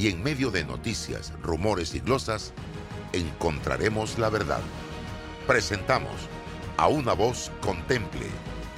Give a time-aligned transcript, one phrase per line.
[0.00, 2.54] y en medio de noticias, rumores y glosas,
[3.12, 4.62] encontraremos la verdad.
[5.46, 6.14] Presentamos
[6.78, 8.24] a una voz contemple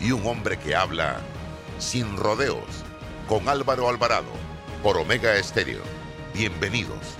[0.01, 1.19] y un hombre que habla
[1.79, 2.65] sin rodeos
[3.29, 4.33] con Álvaro Alvarado
[4.83, 5.83] por Omega Estéreo.
[6.35, 7.17] Bienvenidos.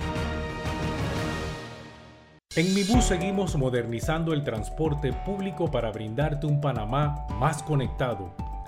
[2.57, 8.35] En Mi Bus seguimos modernizando el transporte público para brindarte un Panamá más conectado,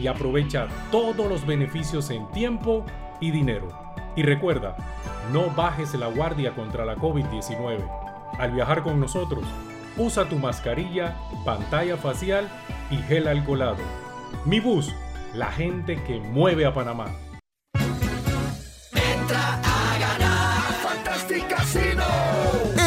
[0.00, 2.84] y aprovecha todos los beneficios en tiempo
[3.20, 3.68] y dinero.
[4.16, 4.76] Y recuerda,
[5.32, 7.78] no bajes la guardia contra la COVID-19.
[8.38, 9.44] Al viajar con nosotros,
[9.96, 12.48] usa tu mascarilla, pantalla facial
[12.90, 13.82] y gel alcoholado.
[14.44, 14.94] Mi bus,
[15.34, 17.06] la gente que mueve a Panamá.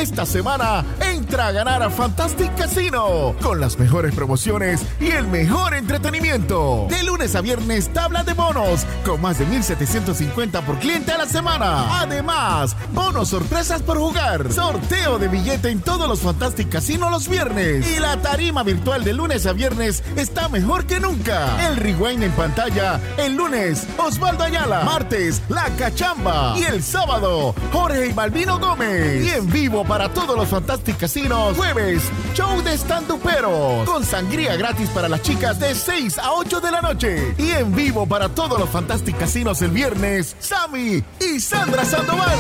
[0.01, 0.83] Esta semana
[1.31, 6.88] entra a ganar a Fantastic Casino con las mejores promociones y el mejor entretenimiento.
[6.89, 11.25] De lunes a viernes, tabla de bonos con más de 1750 por cliente a la
[11.25, 12.01] semana.
[12.01, 17.89] Además, bonos sorpresas por jugar, sorteo de billete en todos los Fantastic Casino los viernes
[17.89, 21.66] y la tarima virtual de lunes a viernes está mejor que nunca.
[21.66, 28.07] El rewind en pantalla el lunes, Osvaldo Ayala, martes, La Cachamba y el sábado, Jorge
[28.07, 29.25] y Malvino Gómez.
[29.25, 30.97] Y en vivo para todos los Fantastic.
[31.29, 32.01] Jueves,
[32.33, 33.83] show de stand-upero.
[33.85, 37.35] Con sangría gratis para las chicas de 6 a 8 de la noche.
[37.37, 42.39] Y en vivo para todos los Fantastic Casinos el viernes, Sammy y Sandra Sandoval.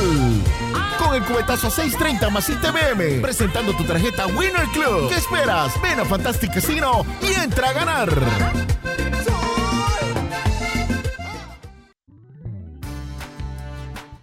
[0.97, 3.21] Con el cubetazo a 6.30 más ITBM.
[3.21, 5.09] Presentando tu tarjeta Winner Club.
[5.09, 5.79] ¿Qué esperas?
[5.81, 8.09] Ven a Fantastic Casino y entra a ganar.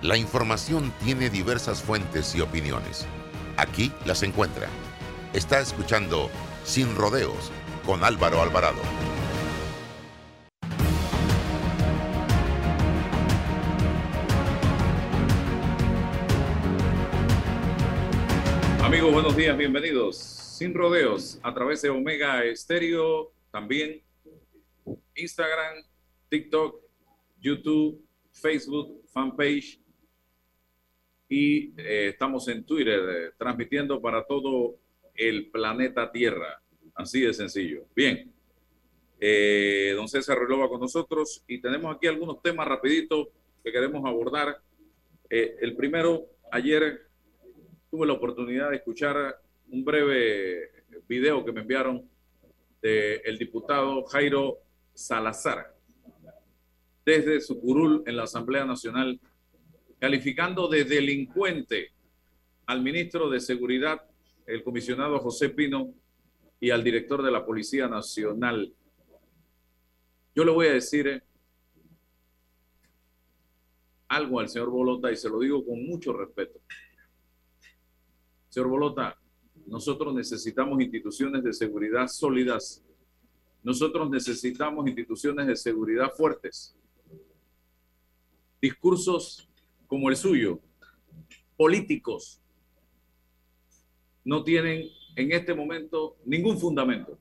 [0.00, 3.04] La información tiene diversas fuentes y opiniones.
[3.56, 4.68] Aquí las encuentra.
[5.32, 6.30] Está escuchando
[6.62, 7.50] Sin Rodeos
[7.84, 8.80] con Álvaro Alvarado.
[18.84, 20.16] Amigos, buenos días, bienvenidos.
[20.16, 24.00] Sin rodeos, a través de Omega Estéreo, también
[25.16, 25.84] Instagram,
[26.28, 26.76] TikTok,
[27.40, 29.80] YouTube, Facebook, fanpage
[31.28, 34.76] y eh, estamos en Twitter eh, transmitiendo para todo
[35.14, 36.60] el planeta Tierra.
[36.94, 37.86] Así de sencillo.
[37.94, 38.32] Bien.
[39.20, 43.28] Eh, don César Relova con nosotros y tenemos aquí algunos temas rapiditos
[43.64, 44.60] que queremos abordar.
[45.28, 47.08] el primero, ayer
[47.90, 50.70] tuve la oportunidad de escuchar un breve
[51.08, 52.08] video que me enviaron
[52.80, 54.58] del el diputado Jairo
[54.94, 55.74] Salazar
[57.04, 59.18] desde su curul en la Asamblea Nacional
[59.98, 61.92] calificando de delincuente
[62.66, 64.02] al ministro de Seguridad,
[64.46, 65.94] el comisionado José Pino,
[66.60, 68.72] y al director de la Policía Nacional.
[70.34, 71.22] Yo le voy a decir eh,
[74.08, 76.60] algo al señor Bolota y se lo digo con mucho respeto.
[78.48, 79.16] Señor Bolota,
[79.66, 82.82] nosotros necesitamos instituciones de seguridad sólidas.
[83.62, 86.74] Nosotros necesitamos instituciones de seguridad fuertes.
[88.60, 89.47] discursos
[89.88, 90.60] como el suyo,
[91.56, 92.40] políticos,
[94.24, 97.18] no tienen en este momento ningún fundamento.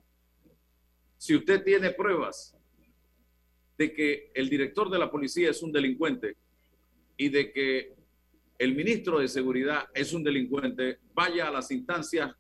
[1.18, 2.56] Si usted tiene pruebas
[3.78, 6.36] de que el director de la policía es un delincuente
[7.16, 7.96] y de que
[8.60, 12.36] el ministro de Seguridad es un delincuente, vaya a las instancias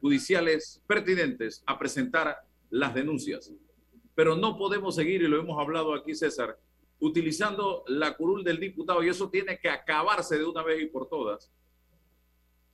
[0.00, 2.36] judiciales pertinentes a presentar
[2.70, 3.52] las denuncias.
[4.14, 6.58] Pero no podemos seguir, y lo hemos hablado aquí, César,
[7.00, 11.08] utilizando la curul del diputado, y eso tiene que acabarse de una vez y por
[11.08, 11.50] todas,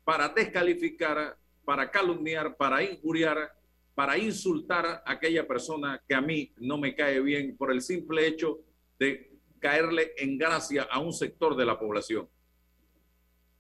[0.05, 3.53] para descalificar, para calumniar, para injuriar,
[3.94, 8.26] para insultar a aquella persona que a mí no me cae bien por el simple
[8.26, 8.61] hecho
[8.99, 12.29] de caerle en gracia a un sector de la población.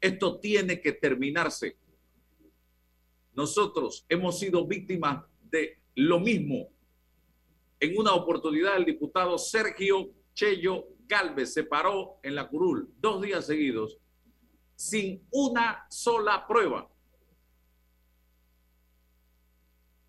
[0.00, 1.78] Esto tiene que terminarse.
[3.32, 6.68] Nosotros hemos sido víctimas de lo mismo.
[7.80, 13.46] En una oportunidad, el diputado Sergio Chello Galvez se paró en la curul dos días
[13.46, 13.98] seguidos
[14.74, 16.88] sin una sola prueba.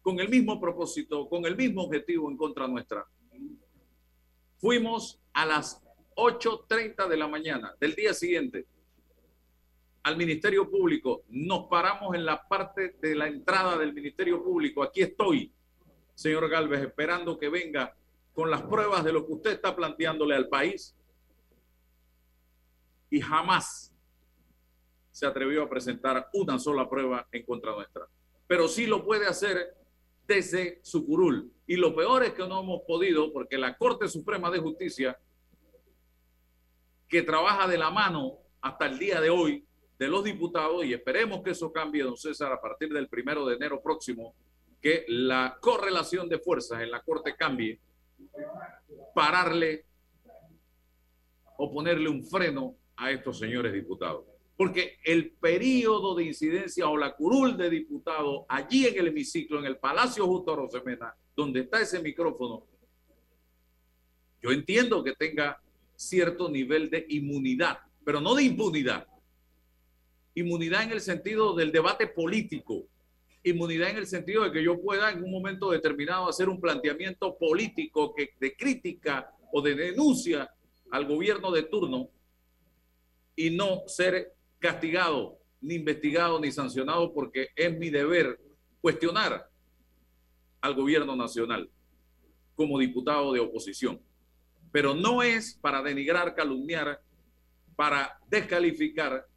[0.01, 3.05] Con el mismo propósito, con el mismo objetivo en contra nuestra.
[4.57, 5.81] Fuimos a las
[6.15, 8.67] 8.30 de la mañana del día siguiente
[10.03, 11.23] al Ministerio Público.
[11.29, 14.83] Nos paramos en la parte de la entrada del Ministerio Público.
[14.83, 15.51] Aquí estoy,
[16.13, 17.95] señor Galvez, esperando que venga
[18.35, 20.93] con las pruebas de lo que usted está planteándole al país.
[23.09, 23.93] Y jamás
[25.09, 28.05] se atrevió a presentar una sola prueba en contra nuestra.
[28.45, 29.73] Pero sí lo puede hacer
[30.27, 31.49] desde su curul.
[31.65, 35.17] Y lo peor es que no hemos podido, porque la Corte Suprema de Justicia,
[37.07, 39.65] que trabaja de la mano hasta el día de hoy
[39.97, 43.55] de los diputados, y esperemos que eso cambie, don César, a partir del primero de
[43.55, 44.35] enero próximo,
[44.81, 47.79] que la correlación de fuerzas en la Corte cambie,
[49.13, 49.85] pararle
[51.57, 54.25] o ponerle un freno a estos señores diputados
[54.57, 59.65] porque el periodo de incidencia o la curul de diputado allí en el hemiciclo, en
[59.65, 62.65] el Palacio Justo Rosemena, donde está ese micrófono,
[64.41, 65.59] yo entiendo que tenga
[65.95, 69.07] cierto nivel de inmunidad, pero no de impunidad.
[70.35, 72.87] Inmunidad en el sentido del debate político,
[73.45, 77.37] inmunidad en el sentido de que yo pueda en un momento determinado hacer un planteamiento
[77.37, 80.51] político que, de crítica o de denuncia
[80.91, 82.09] al gobierno de turno
[83.35, 88.39] y no ser castigado, ni investigado, ni sancionado, porque es mi deber
[88.81, 89.49] cuestionar
[90.61, 91.69] al gobierno nacional
[92.55, 94.01] como diputado de oposición.
[94.71, 96.99] Pero no es para denigrar, calumniar,
[97.75, 99.27] para descalificar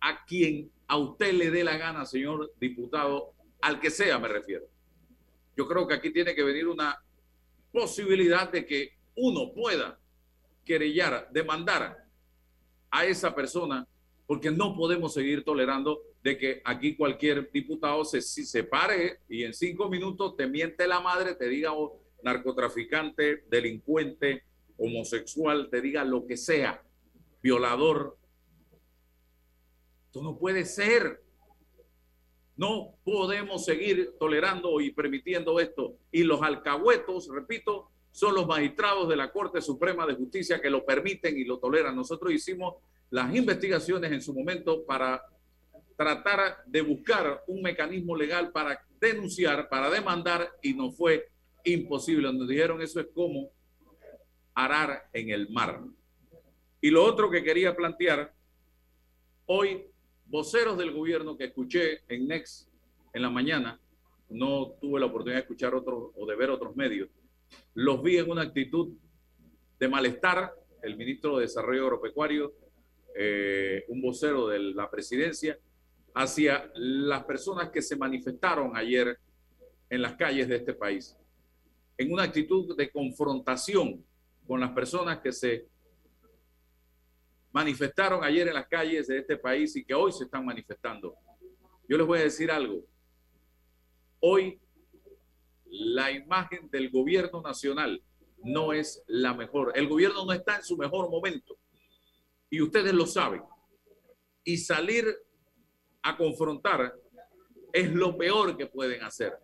[0.00, 3.32] a quien a usted le dé la gana, señor diputado,
[3.62, 4.64] al que sea me refiero.
[5.56, 7.00] Yo creo que aquí tiene que venir una
[7.70, 10.00] posibilidad de que uno pueda
[10.64, 11.96] querellar, demandar
[12.90, 13.86] a esa persona,
[14.26, 19.54] porque no podemos seguir tolerando de que aquí cualquier diputado se, se pare y en
[19.54, 24.42] cinco minutos te miente la madre, te diga oh, narcotraficante, delincuente,
[24.76, 26.82] homosexual, te diga lo que sea,
[27.40, 28.16] violador.
[30.10, 31.22] Esto no puede ser.
[32.56, 35.98] No podemos seguir tolerando y permitiendo esto.
[36.10, 40.84] Y los alcahuetos, repito, son los magistrados de la Corte Suprema de Justicia que lo
[40.84, 41.94] permiten y lo toleran.
[41.94, 42.74] Nosotros hicimos
[43.10, 45.22] las investigaciones en su momento para
[45.96, 51.28] tratar de buscar un mecanismo legal para denunciar, para demandar y no fue
[51.62, 52.32] imposible.
[52.32, 53.52] Nos dijeron eso es como
[54.54, 55.80] arar en el mar.
[56.80, 58.34] Y lo otro que quería plantear,
[59.46, 59.86] hoy
[60.30, 62.68] voceros del gobierno que escuché en Next
[63.12, 63.80] en la mañana,
[64.28, 67.08] no tuve la oportunidad de escuchar otros o de ver otros medios,
[67.74, 68.92] los vi en una actitud
[69.78, 72.54] de malestar, el ministro de Desarrollo Agropecuario,
[73.14, 75.58] eh, un vocero de la presidencia,
[76.14, 79.18] hacia las personas que se manifestaron ayer
[79.88, 81.16] en las calles de este país,
[81.98, 84.04] en una actitud de confrontación
[84.46, 85.66] con las personas que se
[87.52, 91.16] manifestaron ayer en las calles de este país y que hoy se están manifestando.
[91.88, 92.84] Yo les voy a decir algo.
[94.20, 94.60] Hoy
[95.64, 98.02] la imagen del gobierno nacional
[98.42, 99.72] no es la mejor.
[99.74, 101.58] El gobierno no está en su mejor momento.
[102.48, 103.42] Y ustedes lo saben.
[104.44, 105.04] Y salir
[106.02, 106.94] a confrontar
[107.72, 109.34] es lo peor que pueden hacer.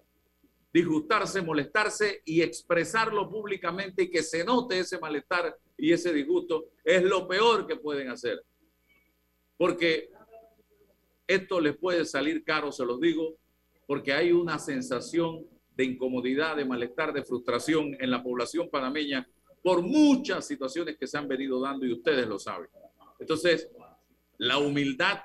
[0.72, 7.02] Disgustarse, molestarse y expresarlo públicamente y que se note ese malestar y ese disgusto es
[7.02, 8.42] lo peor que pueden hacer.
[9.56, 10.11] Porque
[11.26, 13.37] esto les puede salir caro, se los digo,
[13.87, 19.28] porque hay una sensación de incomodidad, de malestar, de frustración en la población panameña
[19.62, 22.68] por muchas situaciones que se han venido dando y ustedes lo saben.
[23.18, 23.68] Entonces,
[24.38, 25.18] la humildad,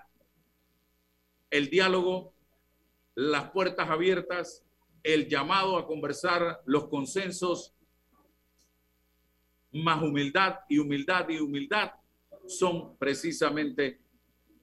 [1.50, 2.34] el diálogo,
[3.16, 4.66] las puertas abiertas,
[5.04, 7.74] el llamado a conversar, los consensos,
[9.74, 11.92] más humildad y humildad y humildad
[12.48, 14.00] son precisamente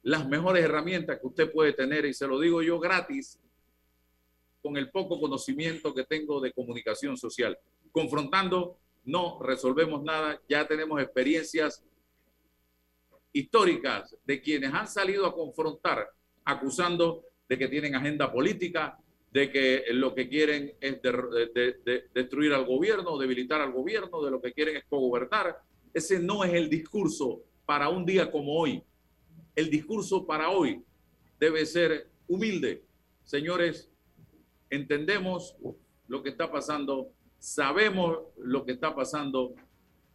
[0.02, 3.38] las mejores herramientas que usted puede tener y se lo digo yo gratis
[4.62, 7.58] con el poco conocimiento que tengo de comunicación social.
[7.92, 11.84] Confrontando no resolvemos nada, ya tenemos experiencias
[13.32, 16.08] históricas de quienes han salido a confrontar
[16.44, 18.98] acusando de que tienen agenda política,
[19.30, 21.00] de que lo que quieren es
[22.14, 25.58] destruir al gobierno, debilitar al gobierno, de lo que quieren es cogobernar.
[25.92, 28.82] Ese no es el discurso para un día como hoy.
[29.54, 30.82] El discurso para hoy
[31.38, 32.84] debe ser humilde.
[33.24, 33.90] Señores,
[34.70, 35.56] entendemos
[36.06, 39.54] lo que está pasando, sabemos lo que está pasando,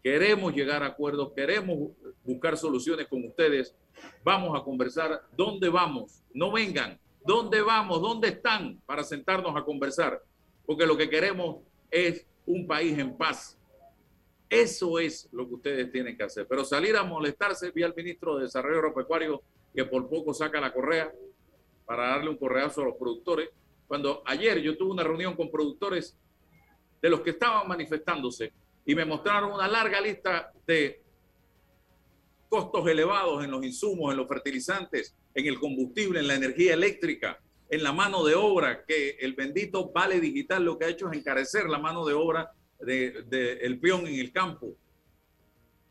[0.02, 1.92] queremos llegar a acuerdos, queremos
[2.24, 3.76] buscar soluciones con ustedes.
[4.24, 5.22] Vamos a conversar.
[5.38, 6.24] ¿Dónde vamos?
[6.34, 7.00] No vengan.
[7.26, 8.02] ¿Dónde vamos?
[8.02, 10.22] ¿Dónde están para sentarnos a conversar?
[10.66, 13.58] Porque lo que queremos es un país en paz.
[14.50, 16.46] Eso es lo que ustedes tienen que hacer.
[16.48, 19.42] Pero salir a molestarse, vi al ministro de Desarrollo Agropecuario
[19.74, 21.12] que por poco saca la correa
[21.86, 23.50] para darle un correazo a los productores.
[23.88, 26.18] Cuando ayer yo tuve una reunión con productores
[27.02, 28.54] de los que estaban manifestándose
[28.86, 31.03] y me mostraron una larga lista de
[32.54, 37.42] costos elevados en los insumos, en los fertilizantes, en el combustible, en la energía eléctrica,
[37.68, 41.18] en la mano de obra, que el bendito vale digital lo que ha hecho es
[41.18, 44.78] encarecer la mano de obra del de, peón en el campo.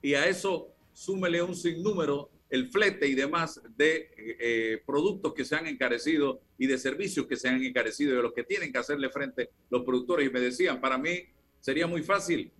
[0.00, 5.56] Y a eso súmele un sinnúmero, el flete y demás de eh, productos que se
[5.56, 8.78] han encarecido y de servicios que se han encarecido y de los que tienen que
[8.78, 10.28] hacerle frente los productores.
[10.28, 11.24] Y me decían, para mí
[11.58, 12.52] sería muy fácil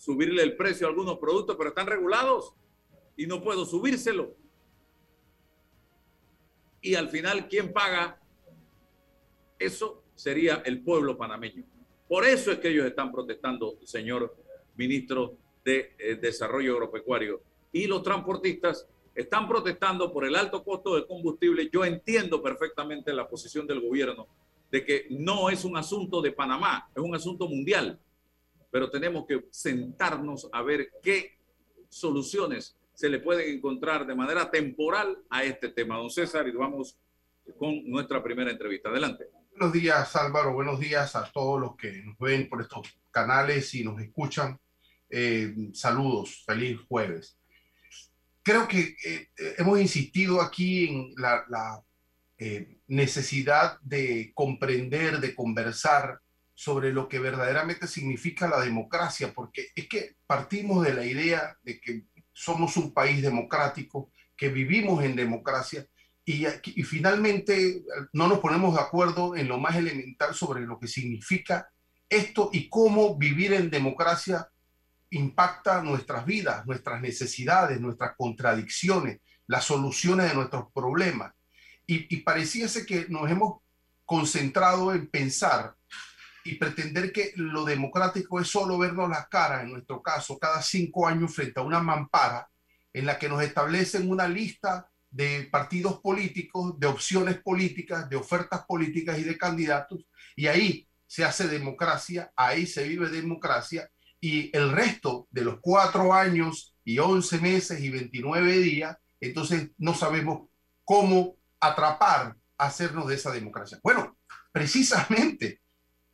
[0.00, 2.54] subirle el precio a algunos productos, pero están regulados
[3.18, 4.34] y no puedo subírselo.
[6.80, 8.18] Y al final, ¿quién paga?
[9.58, 11.64] Eso sería el pueblo panameño.
[12.08, 14.34] Por eso es que ellos están protestando, señor
[14.74, 17.42] ministro de eh, Desarrollo Agropecuario.
[17.70, 21.68] Y los transportistas están protestando por el alto costo del combustible.
[21.70, 24.26] Yo entiendo perfectamente la posición del gobierno
[24.70, 28.00] de que no es un asunto de Panamá, es un asunto mundial
[28.70, 31.38] pero tenemos que sentarnos a ver qué
[31.88, 35.96] soluciones se le pueden encontrar de manera temporal a este tema.
[35.96, 36.98] Don César, y vamos
[37.58, 38.90] con nuestra primera entrevista.
[38.90, 39.26] Adelante.
[39.52, 40.52] Buenos días, Álvaro.
[40.52, 44.58] Buenos días a todos los que nos ven por estos canales y nos escuchan.
[45.08, 47.36] Eh, saludos, feliz jueves.
[48.42, 51.82] Creo que eh, hemos insistido aquí en la, la
[52.38, 56.20] eh, necesidad de comprender, de conversar
[56.60, 61.80] sobre lo que verdaderamente significa la democracia, porque es que partimos de la idea de
[61.80, 65.86] que somos un país democrático, que vivimos en democracia
[66.22, 66.44] y,
[66.82, 71.66] finalmente no nos ponemos de acuerdo en lo más elemental sobre lo que significa
[72.10, 74.46] esto y cómo vivir en democracia
[75.08, 81.32] impacta nuestras vidas, nuestras necesidades, nuestras contradicciones, las soluciones de nuestros problemas.
[81.86, 83.60] Y, y pareciese que nos hemos
[84.04, 85.74] concentrado en pensar
[86.44, 91.06] y pretender que lo democrático es solo vernos las caras, en nuestro caso, cada cinco
[91.06, 92.48] años frente a una mampara
[92.92, 98.64] en la que nos establecen una lista de partidos políticos, de opciones políticas, de ofertas
[98.66, 100.06] políticas y de candidatos,
[100.36, 106.12] y ahí se hace democracia, ahí se vive democracia, y el resto de los cuatro
[106.12, 110.48] años y once meses y veintinueve días, entonces no sabemos
[110.84, 113.78] cómo atrapar, hacernos de esa democracia.
[113.82, 114.16] Bueno,
[114.52, 115.60] precisamente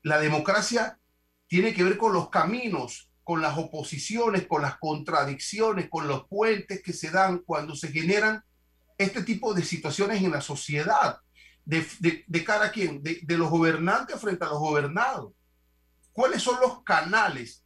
[0.06, 1.00] la democracia
[1.48, 6.80] tiene que ver con los caminos, con las oposiciones, con las contradicciones, con los puentes
[6.80, 8.40] que se dan cuando se generan
[8.98, 11.18] este tipo de situaciones en la sociedad,
[11.64, 15.32] de, cara a quién, de, de los gobernantes frente a los gobernados.
[16.12, 17.64] ¿Cuáles son los canales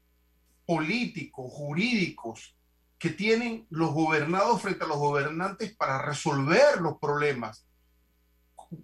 [0.64, 2.56] políticos, jurídicos
[2.98, 7.66] que tienen los gobernados frente a los gobernantes para resolver los problemas?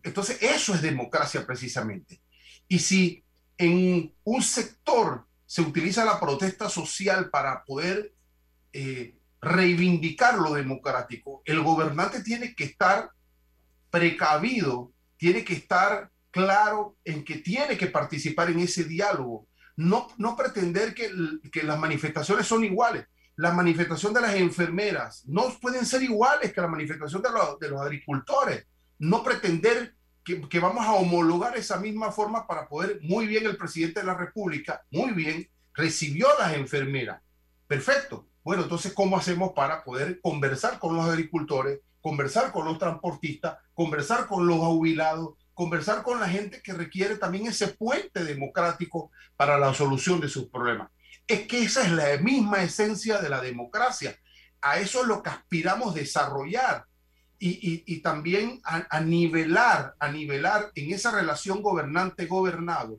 [0.02, 2.20] Entonces, eso es democracia precisamente.
[2.68, 3.25] Y si
[3.58, 8.12] en un sector se utiliza la protesta social para poder
[8.72, 13.10] eh, reivindicar lo democrático, el gobernante tiene que estar
[13.90, 20.36] precavido, tiene que estar claro en que tiene que participar en ese diálogo, no, no
[20.36, 21.10] pretender que,
[21.50, 23.06] que las manifestaciones son iguales.
[23.36, 27.68] La manifestación de las enfermeras no pueden ser iguales que la manifestación de los, de
[27.68, 28.66] los agricultores.
[28.98, 29.94] No pretender
[30.26, 34.14] que, vamos a homologar esa misma forma para poder muy bien el presidente de la
[34.14, 37.22] República, muy bien, recibió a las enfermeras.
[37.68, 38.26] Perfecto.
[38.42, 44.26] Bueno, entonces, ¿cómo hacemos para poder conversar con los agricultores, conversar con los transportistas, conversar
[44.26, 49.74] con los jubilados, conversar con la gente que requiere también ese puente democrático para la
[49.74, 50.90] solución de sus problemas?
[51.28, 54.16] Es que esa es la misma esencia de la democracia.
[54.60, 56.84] A eso es lo que aspiramos desarrollar
[57.38, 62.98] y, también a, nivelar, a nivelar en esa relación gobernante-gobernado,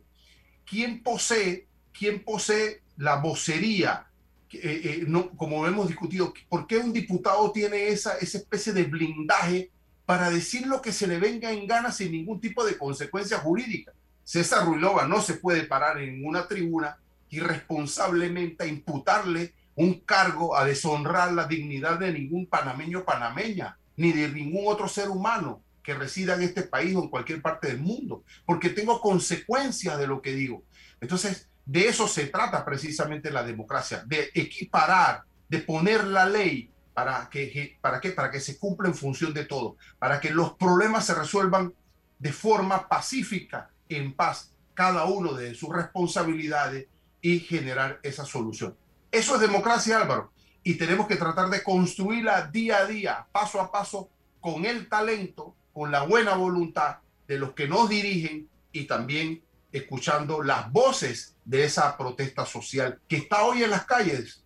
[0.66, 4.08] quién posee, quién posee la vocería,
[4.52, 8.84] eh, eh, no, como hemos discutido, ¿por qué un diputado tiene esa, esa especie de
[8.84, 9.72] blindaje
[10.06, 13.92] para decir lo que se le venga en gana sin ningún tipo de consecuencia jurídica?
[14.24, 16.98] César Ruilova no se puede parar en una tribuna
[17.30, 24.30] irresponsablemente a imputarle un cargo a deshonrar la dignidad de ningún panameño panameña ni de
[24.30, 28.24] ningún otro ser humano que resida en este país o en cualquier parte del mundo,
[28.46, 30.64] porque tengo consecuencias de lo que digo.
[31.02, 37.30] Entonces, de eso se trata precisamente la democracia, de equiparar, de poner la ley para
[37.30, 41.06] que, para qué, para que se cumpla en función de todo, para que los problemas
[41.06, 41.74] se resuelvan
[42.20, 46.88] de forma pacífica, en paz, cada uno de sus responsabilidades
[47.22, 48.76] y generar esa solución.
[49.12, 50.32] Eso es democracia, Álvaro
[50.68, 54.10] y tenemos que tratar de construirla día a día, paso a paso,
[54.42, 60.44] con el talento, con la buena voluntad de los que nos dirigen y también escuchando
[60.44, 64.44] las voces de esa protesta social que está hoy en las calles.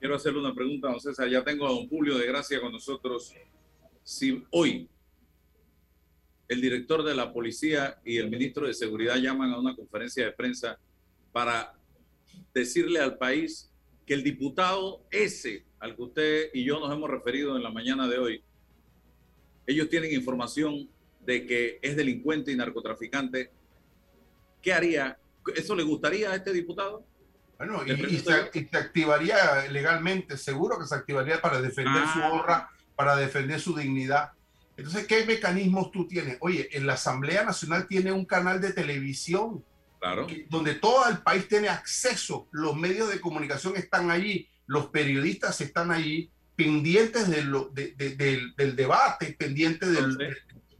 [0.00, 1.28] Quiero hacerle una pregunta, don César.
[1.28, 3.34] Ya tengo a don Julio de Gracia con nosotros.
[4.02, 4.88] Si hoy
[6.48, 10.32] el director de la policía y el ministro de Seguridad llaman a una conferencia de
[10.32, 10.78] prensa
[11.30, 11.74] para
[12.54, 13.67] decirle al país
[14.08, 18.08] que el diputado ese al que usted y yo nos hemos referido en la mañana
[18.08, 18.42] de hoy,
[19.66, 20.88] ellos tienen información
[21.20, 23.52] de que es delincuente y narcotraficante,
[24.62, 25.18] ¿qué haría?
[25.54, 27.04] ¿Eso le gustaría a este diputado?
[27.58, 28.32] Bueno, y, se,
[28.78, 32.32] activaría legalmente, seguro que se activaría para defender su ah.
[32.32, 34.32] honra, para defender su dignidad.
[34.78, 36.38] Entonces, ¿qué mecanismos tú tienes?
[36.40, 39.62] Oye, en la Asamblea Nacional tiene un canal de televisión
[40.48, 45.90] donde todo el país tiene acceso, los medios de comunicación están allí, los periodistas están
[45.90, 50.16] allí, pendientes de lo, del, debate, pendientes del,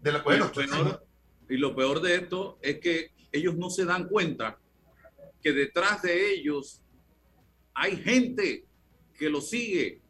[0.01, 0.23] de la...
[0.23, 0.51] Bueno,
[1.49, 4.59] y lo peor de esto es que ellos no se dan cuenta
[5.43, 6.83] que detrás de ellos
[7.75, 8.65] hay gente
[9.17, 10.01] que lo sigue,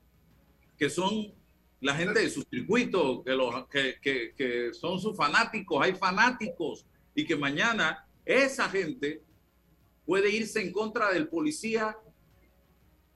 [0.76, 1.32] que son
[1.80, 6.84] la gente de su circuito, que, los, que, que son sus fanáticos, hay fanáticos,
[7.18, 9.22] y que mañana esa gente
[10.04, 11.96] puede irse en contra del policía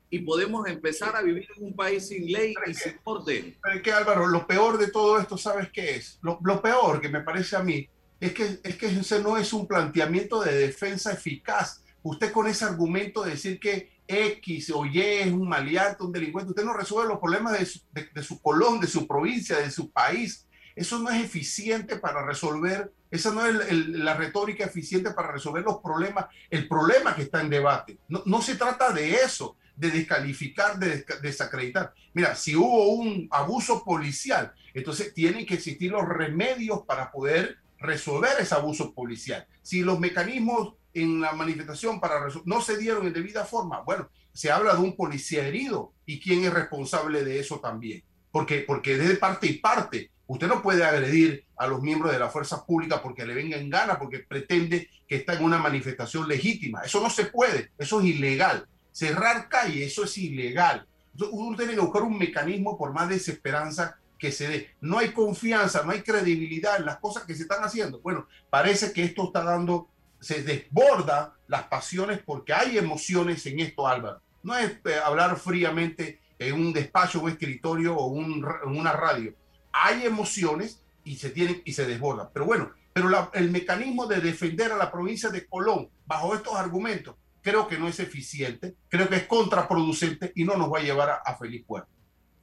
[0.08, 3.56] y podemos empezar a vivir en un país sin ley y sin orden.
[3.62, 6.18] Pero que Álvaro, lo peor de todo esto, ¿sabes qué es?
[6.22, 7.88] Lo, peor que me parece a mí
[8.20, 11.82] es que, es que ese no es un planteamiento de defensa eficaz.
[12.02, 16.50] Usted con ese argumento de decir que X o Y es un maleante, un delincuente,
[16.50, 19.90] usted no resuelve los problemas de su, de su colón, de su provincia, de su
[19.90, 20.46] país.
[20.74, 25.80] Eso no es eficiente para resolver esa no es la retórica eficiente para resolver los
[25.80, 27.98] problemas, el problema que está en debate.
[28.08, 31.92] No, se trata de eso, de descalificar, de desacreditar.
[32.14, 38.32] Mira, si hubo un abuso policial, entonces tienen que existir los remedios para poder resolver
[38.40, 39.46] ese abuso policial.
[39.60, 44.50] Si los mecanismos en la manifestación para no se dieron en debida forma, bueno, se
[44.50, 48.02] habla de un policía herido y quién es responsable de eso también.
[48.30, 50.11] Porque, porque es de parte y parte.
[50.26, 53.70] Usted no puede agredir a los miembros de la fuerza pública porque le venga en
[53.70, 56.82] gana, porque pretende que está en una manifestación legítima.
[56.82, 58.66] Eso no se puede, eso es ilegal.
[58.92, 60.86] Cerrar calle, eso es ilegal.
[61.30, 64.70] uno tiene que buscar un mecanismo por más desesperanza que se dé.
[64.80, 68.00] No hay confianza, no hay credibilidad en las cosas que se están haciendo.
[68.00, 69.88] Bueno, parece que esto está dando,
[70.20, 74.20] se desborda las pasiones porque hay emociones en esto, Álvaro.
[74.42, 78.44] No es eh, hablar fríamente en un despacho, un escritorio o en
[78.76, 79.34] una radio
[79.72, 82.28] hay emociones y se tienen y se desbordan.
[82.32, 87.14] Pero bueno, pero el mecanismo de defender a la provincia de Colón bajo estos argumentos
[87.42, 91.22] creo que no es eficiente, creo que es contraproducente y no nos va a llevar
[91.24, 91.90] a, feliz puerto.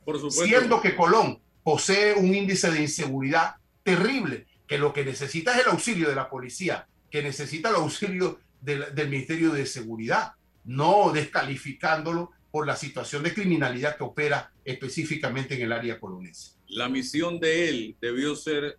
[0.06, 0.44] Por supuesto.
[0.44, 5.72] Siendo que Colón posee un índice de inseguridad terrible, que lo que necesita es el
[5.72, 10.34] auxilio de la policía, que necesita el auxilio del, del Ministerio de Seguridad,
[10.66, 16.59] no descalificándolo por la situación de criminalidad que opera específicamente en el área colonense.
[16.70, 18.78] La misión de él debió ser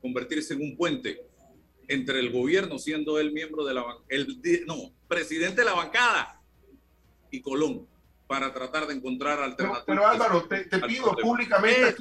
[0.00, 1.20] convertirse en un puente
[1.88, 6.40] entre el gobierno, siendo él miembro de la el no, presidente de la bancada
[7.30, 7.86] y Colón,
[8.26, 9.84] para tratar de encontrar alternativas.
[9.86, 11.96] Pero, Álvaro, te, pido públicamente,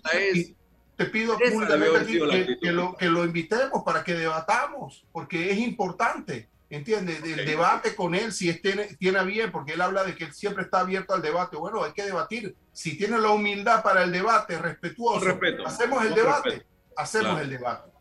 [0.95, 7.21] te pido públicamente que, lo, que lo invitemos para que debatamos, porque es importante ¿entiendes?
[7.21, 10.63] Del debate con él, si tiene, tiene bien, porque él habla de que él siempre
[10.63, 11.57] está abierto al debate.
[11.57, 12.55] Bueno, hay que debatir.
[12.71, 15.25] Si tiene la humildad para el debate, respetuoso,
[15.65, 17.91] hacemos el debate, hacemos el debate.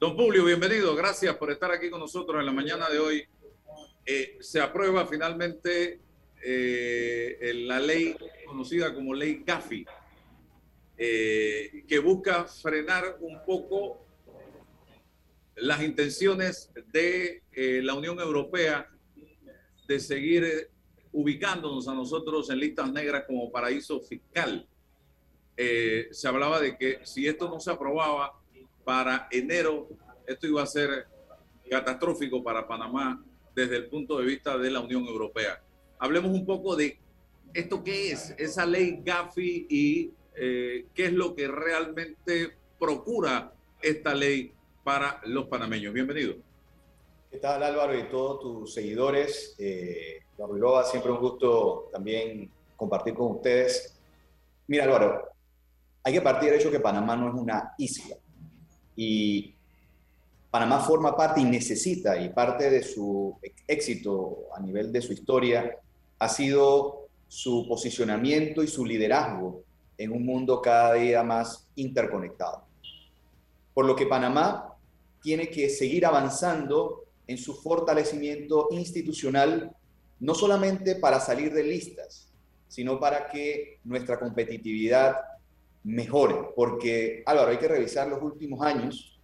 [0.00, 0.94] Don Publio, bienvenido.
[0.94, 3.26] Gracias por estar aquí con nosotros en la mañana de hoy.
[4.06, 6.00] Eh, se aprueba finalmente
[6.42, 8.14] eh, la ley
[8.46, 9.86] conocida como ley Gafi,
[10.98, 14.03] eh, que busca frenar un poco
[15.56, 18.88] las intenciones de eh, la Unión Europea
[19.86, 20.68] de seguir eh,
[21.12, 24.66] ubicándonos a nosotros en listas negras como paraíso fiscal.
[25.56, 28.32] Eh, se hablaba de que si esto no se aprobaba
[28.84, 29.88] para enero,
[30.26, 31.06] esto iba a ser
[31.70, 33.22] catastrófico para Panamá
[33.54, 35.62] desde el punto de vista de la Unión Europea.
[35.98, 36.98] Hablemos un poco de
[37.54, 44.53] esto qué es, esa ley Gafi y qué es lo que realmente procura esta ley
[44.84, 45.94] para los panameños.
[45.94, 46.34] Bienvenido.
[47.30, 49.56] ¿Qué tal Álvaro y todos tus seguidores?
[49.58, 53.98] Eh, Loba, siempre un gusto también compartir con ustedes.
[54.66, 55.30] Mira Álvaro,
[56.02, 58.16] hay que partir del hecho que Panamá no es una isla
[58.94, 59.54] y
[60.50, 65.78] Panamá forma parte y necesita y parte de su éxito a nivel de su historia
[66.18, 69.62] ha sido su posicionamiento y su liderazgo
[69.96, 72.64] en un mundo cada día más interconectado.
[73.72, 74.73] Por lo que Panamá
[75.24, 79.74] tiene que seguir avanzando en su fortalecimiento institucional,
[80.20, 82.30] no solamente para salir de listas,
[82.68, 85.16] sino para que nuestra competitividad
[85.82, 86.50] mejore.
[86.54, 89.18] Porque, Álvaro, hay que revisar los últimos años,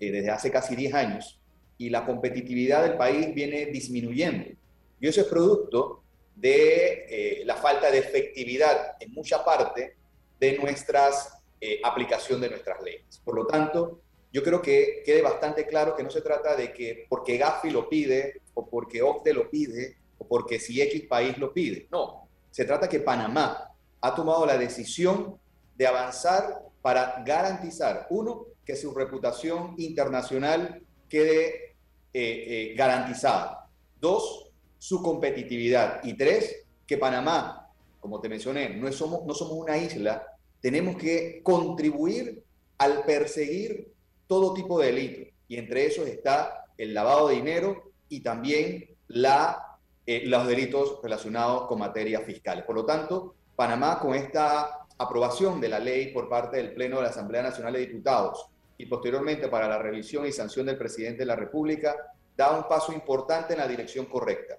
[0.00, 1.40] eh, desde hace casi 10 años,
[1.78, 4.50] y la competitividad del país viene disminuyendo.
[5.00, 6.02] Y eso es producto
[6.34, 9.94] de eh, la falta de efectividad en mucha parte
[10.40, 13.22] de nuestras eh, aplicación de nuestras leyes.
[13.24, 14.00] Por lo tanto,
[14.34, 17.88] yo creo que quede bastante claro que no se trata de que porque Gafi lo
[17.88, 21.86] pide o porque OCDE lo pide o porque si X país lo pide.
[21.92, 23.70] No, se trata que Panamá
[24.00, 25.38] ha tomado la decisión
[25.76, 31.76] de avanzar para garantizar, uno, que su reputación internacional quede
[32.12, 33.70] eh, eh, garantizada.
[34.00, 36.00] Dos, su competitividad.
[36.02, 37.70] Y tres, que Panamá,
[38.00, 40.26] como te mencioné, no somos, no somos una isla,
[40.60, 42.42] tenemos que contribuir
[42.78, 43.93] al perseguir
[44.26, 45.34] todo tipo de delitos.
[45.48, 51.66] Y entre esos está el lavado de dinero y también la, eh, los delitos relacionados
[51.66, 52.64] con materias fiscales.
[52.64, 57.02] Por lo tanto, Panamá con esta aprobación de la ley por parte del Pleno de
[57.02, 61.26] la Asamblea Nacional de Diputados y posteriormente para la revisión y sanción del presidente de
[61.26, 61.94] la República,
[62.36, 64.58] da un paso importante en la dirección correcta.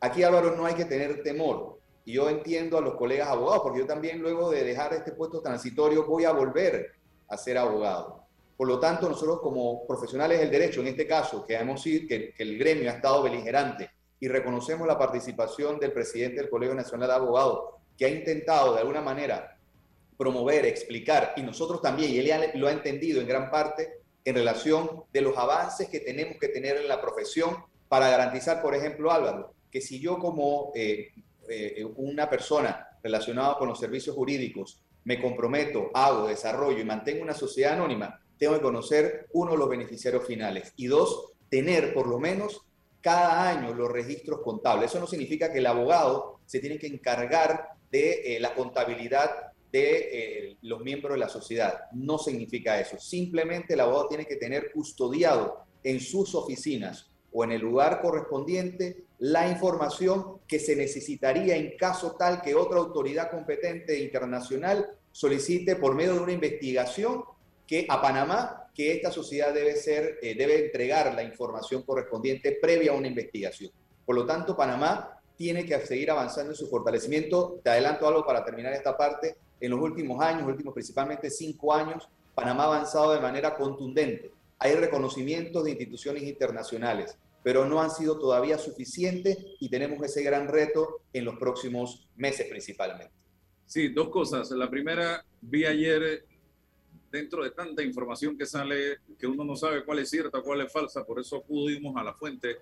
[0.00, 1.78] Aquí, Álvaro, no hay que tener temor.
[2.04, 5.40] Y yo entiendo a los colegas abogados, porque yo también luego de dejar este puesto
[5.40, 6.92] transitorio voy a volver
[7.28, 8.25] a ser abogado.
[8.56, 12.42] Por lo tanto, nosotros como profesionales del derecho, en este caso, que hemos que, que
[12.42, 17.14] el gremio ha estado beligerante y reconocemos la participación del presidente del Colegio Nacional de
[17.14, 19.58] Abogados, que ha intentado de alguna manera
[20.16, 25.04] promover, explicar, y nosotros también, y él lo ha entendido en gran parte, en relación
[25.12, 27.56] de los avances que tenemos que tener en la profesión
[27.88, 31.12] para garantizar, por ejemplo, Álvaro, que si yo como eh,
[31.48, 37.34] eh, una persona relacionada con los servicios jurídicos me comprometo, hago, desarrollo y mantengo una
[37.34, 42.62] sociedad anónima, tengo que conocer, uno, los beneficiarios finales y dos, tener por lo menos
[43.00, 44.90] cada año los registros contables.
[44.90, 50.08] Eso no significa que el abogado se tiene que encargar de eh, la contabilidad de
[50.12, 51.82] eh, los miembros de la sociedad.
[51.92, 52.98] No significa eso.
[52.98, 59.04] Simplemente el abogado tiene que tener custodiado en sus oficinas o en el lugar correspondiente
[59.18, 65.94] la información que se necesitaría en caso tal que otra autoridad competente internacional solicite por
[65.94, 67.22] medio de una investigación
[67.66, 72.92] que a Panamá que esta sociedad debe ser, eh, debe entregar la información correspondiente previa
[72.92, 73.70] a una investigación.
[74.04, 77.58] Por lo tanto, Panamá tiene que seguir avanzando en su fortalecimiento.
[77.64, 79.36] Te adelanto algo para terminar esta parte.
[79.60, 84.30] En los últimos años, últimos principalmente cinco años, Panamá ha avanzado de manera contundente.
[84.58, 90.48] Hay reconocimientos de instituciones internacionales, pero no han sido todavía suficientes y tenemos ese gran
[90.48, 93.12] reto en los próximos meses principalmente.
[93.64, 94.50] Sí, dos cosas.
[94.50, 96.24] La primera, vi ayer
[97.10, 100.72] dentro de tanta información que sale, que uno no sabe cuál es cierta, cuál es
[100.72, 102.58] falsa, por eso acudimos a la fuente,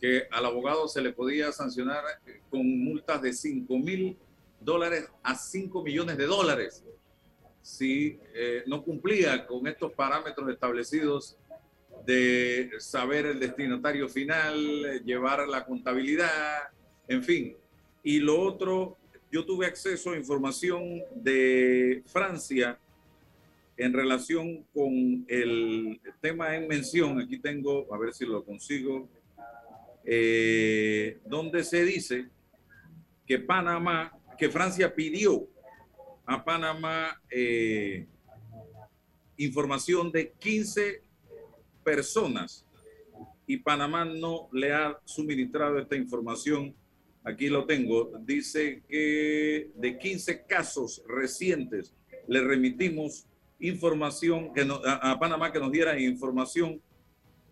[0.00, 2.02] que al abogado se le podía sancionar
[2.50, 4.16] con multas de 5 mil
[4.60, 6.84] dólares a 5 millones de dólares
[7.64, 11.38] si eh, no cumplía con estos parámetros establecidos
[12.04, 16.68] de saber el destinatario final, llevar la contabilidad,
[17.08, 17.56] en fin.
[18.02, 18.98] Y lo otro,
[19.32, 22.78] yo tuve acceso a información de Francia
[23.76, 29.08] en relación con el tema en mención, aquí tengo, a ver si lo consigo,
[30.04, 32.28] eh, donde se dice
[33.26, 35.48] que Panamá, que Francia pidió
[36.26, 38.06] a Panamá eh,
[39.36, 41.02] información de 15
[41.82, 42.64] personas
[43.46, 46.74] y Panamá no le ha suministrado esta información.
[47.24, 48.12] Aquí lo tengo.
[48.20, 51.94] Dice que de 15 casos recientes
[52.26, 53.26] le remitimos
[53.60, 56.80] información que a, Panamá que nos diera información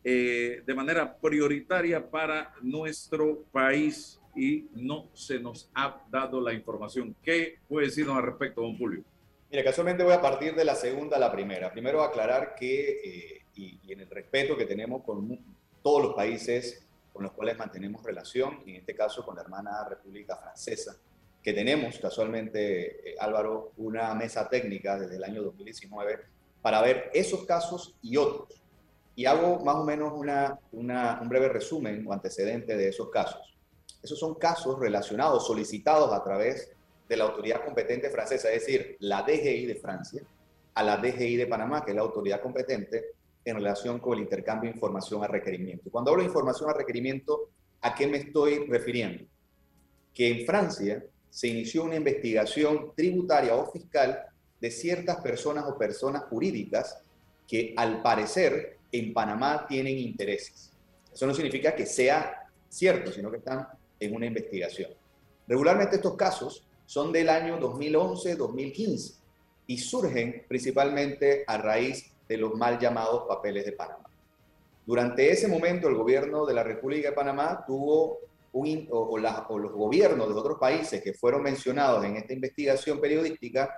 [0.04, 7.14] eh, de manera prioritaria para nuestro país y no se nos ha dado la información.
[7.22, 9.04] ¿Qué puede decirnos al respecto, don Julio?
[9.50, 11.70] Mira, casualmente voy a partir de la segunda a la primera.
[11.70, 15.38] Primero aclarar que, eh, y, y, en el respeto que tenemos con
[15.82, 20.36] todos los países con los cuales mantenemos relación, en este caso con la hermana República
[20.36, 20.96] Francesa,
[21.42, 26.20] que tenemos casualmente, eh, Álvaro, una mesa técnica desde el año 2019
[26.60, 28.62] para ver esos casos y otros.
[29.16, 33.56] Y hago más o menos una, una, un breve resumen o antecedente de esos casos.
[34.02, 36.70] Esos son casos relacionados, solicitados a través
[37.08, 40.22] de la autoridad competente francesa, es decir, la DGI de Francia,
[40.74, 43.04] a la DGI de Panamá, que es la autoridad competente
[43.44, 45.90] en relación con el intercambio de información a requerimiento.
[45.90, 47.50] Cuando hablo de información a requerimiento,
[47.80, 49.24] ¿a qué me estoy refiriendo?
[50.14, 54.26] Que en Francia se inició una investigación tributaria o fiscal
[54.60, 56.98] de ciertas personas o personas jurídicas
[57.48, 60.70] que al parecer en Panamá tienen intereses.
[61.10, 63.66] Eso no significa que sea cierto, sino que están
[63.98, 64.90] en una investigación.
[65.48, 69.14] Regularmente estos casos son del año 2011-2015
[69.68, 74.10] y surgen principalmente a raíz de los mal llamados papeles de Panamá.
[74.84, 78.18] Durante ese momento el gobierno de la República de Panamá tuvo
[78.52, 83.70] o, los gobiernos de otros países que fueron mencionados en esta investigación periodística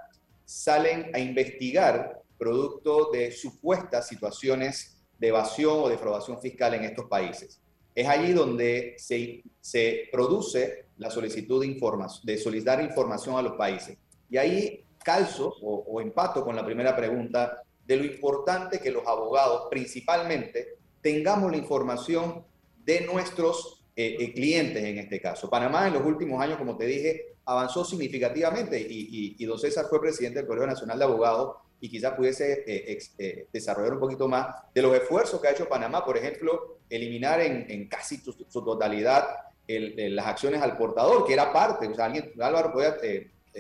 [0.44, 7.60] salen a investigar producto de supuestas situaciones de evasión o defraudación fiscal en estos países.
[7.94, 11.80] Es allí donde se, se produce la solicitud de,
[12.24, 13.96] de solicitar información a los países.
[14.28, 19.06] Y ahí calzo o, o empato con la primera pregunta de lo importante que los
[19.06, 22.44] abogados principalmente tengamos la información
[22.84, 25.48] de nuestros eh, eh, clientes en este caso.
[25.48, 30.00] Panamá en los últimos años, como te dije, avanzó significativamente y, y, don César fue
[30.00, 34.82] presidente del Colegio Nacional de Abogados y quizás pudiese eh, desarrollar un poquito más de
[34.82, 39.28] los esfuerzos que ha hecho Panamá, por ejemplo, eliminar en, casi su, totalidad
[39.66, 42.96] las acciones al portador, que era parte, o sea, alguien, Álvaro podía,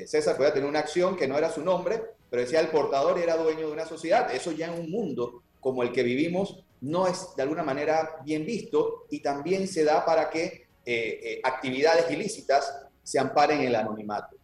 [0.06, 3.36] César podía tener una acción que no era su nombre, pero decía el portador era
[3.36, 4.34] dueño de una sociedad.
[4.34, 8.44] Eso ya en un mundo como el que vivimos no es de alguna manera bien
[8.44, 13.74] visto y también se da para que eh, eh, actividades ilícitas se amparen en el
[13.74, 14.36] anonimato.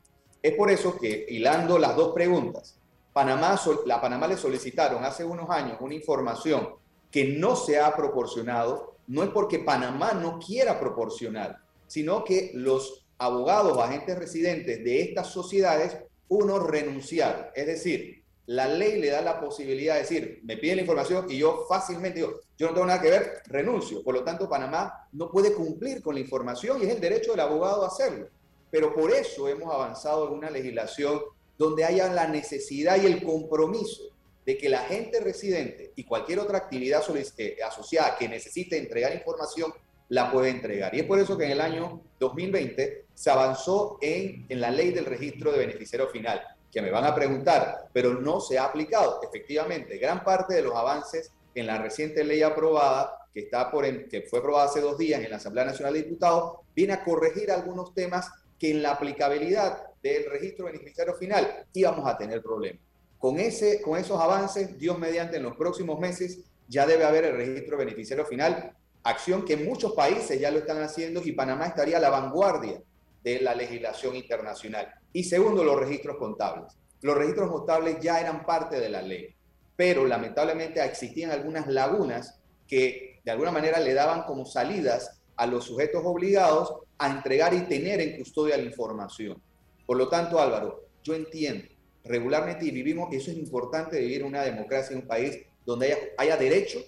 [0.43, 2.79] Es por eso que, hilando las dos preguntas,
[3.13, 6.77] Panamá, la Panamá le solicitaron hace unos años una información
[7.11, 13.05] que no se ha proporcionado, no es porque Panamá no quiera proporcionar, sino que los
[13.19, 17.47] abogados o agentes residentes de estas sociedades, uno renunciaron.
[17.55, 18.20] Es decir,
[18.51, 22.19] la ley le da la posibilidad de decir, me piden la información y yo fácilmente
[22.19, 24.03] digo, yo no tengo nada que ver, renuncio.
[24.03, 27.41] Por lo tanto, Panamá no puede cumplir con la información y es el derecho del
[27.41, 28.27] abogado a hacerlo.
[28.69, 31.21] Pero por eso hemos avanzado en una legislación
[31.57, 34.03] donde haya la necesidad y el compromiso
[34.45, 37.05] de que la gente residente y cualquier otra actividad
[37.37, 39.73] eh, asociada que necesite entregar información
[40.09, 40.93] la puede entregar.
[40.93, 44.91] Y es por eso que en el año 2020 se avanzó en, en la ley
[44.91, 49.21] del registro de beneficiario final que me van a preguntar, pero no se ha aplicado.
[49.23, 54.23] Efectivamente, gran parte de los avances en la reciente ley aprobada, que, está por que
[54.23, 57.93] fue aprobada hace dos días en la Asamblea Nacional de Diputados, viene a corregir algunos
[57.95, 62.83] temas que en la aplicabilidad del registro beneficiario final íbamos a tener problemas.
[63.19, 67.37] Con, ese, con esos avances, Dios mediante, en los próximos meses ya debe haber el
[67.37, 72.01] registro beneficiario final, acción que muchos países ya lo están haciendo y Panamá estaría a
[72.01, 72.81] la vanguardia
[73.23, 74.93] de la legislación internacional.
[75.13, 76.77] Y segundo, los registros contables.
[77.03, 79.35] Los registros contables ya eran parte de la ley,
[79.77, 85.65] pero lamentablemente existían algunas lagunas que de alguna manera le daban como salidas a los
[85.65, 89.41] sujetos obligados a entregar y tener en custodia la información.
[89.87, 91.65] Por lo tanto, Álvaro, yo entiendo
[92.05, 96.37] regularmente y vivimos, eso es importante vivir una democracia en un país donde haya, haya
[96.37, 96.79] derecho,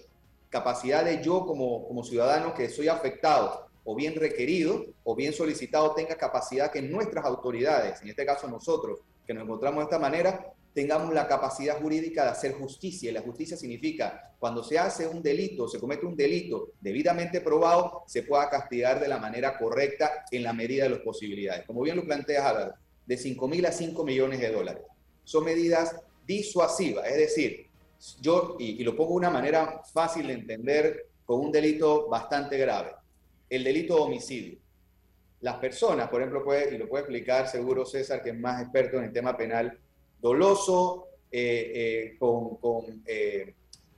[0.49, 5.93] capacidad de yo como, como ciudadano que soy afectado o bien requerido o bien solicitado
[5.93, 10.53] tenga capacidad que nuestras autoridades, en este caso nosotros, que nos encontramos de esta manera,
[10.73, 13.09] tengamos la capacidad jurídica de hacer justicia.
[13.09, 18.03] Y la justicia significa, cuando se hace un delito, se comete un delito debidamente probado,
[18.07, 21.65] se pueda castigar de la manera correcta en la medida de las posibilidades.
[21.65, 22.73] Como bien lo plantea Álvaro,
[23.05, 24.83] de 5 mil a 5 millones de dólares.
[25.23, 27.67] Son medidas disuasivas, es decir,
[28.21, 32.57] yo, y, y lo pongo de una manera fácil de entender, con un delito bastante
[32.57, 32.91] grave
[33.55, 34.57] el delito de homicidio.
[35.41, 38.97] Las personas, por ejemplo, puede, y lo puede explicar seguro César, que es más experto
[38.97, 39.77] en el tema penal,
[40.21, 42.57] doloso, eh, eh, con,
[43.05, 43.53] eh,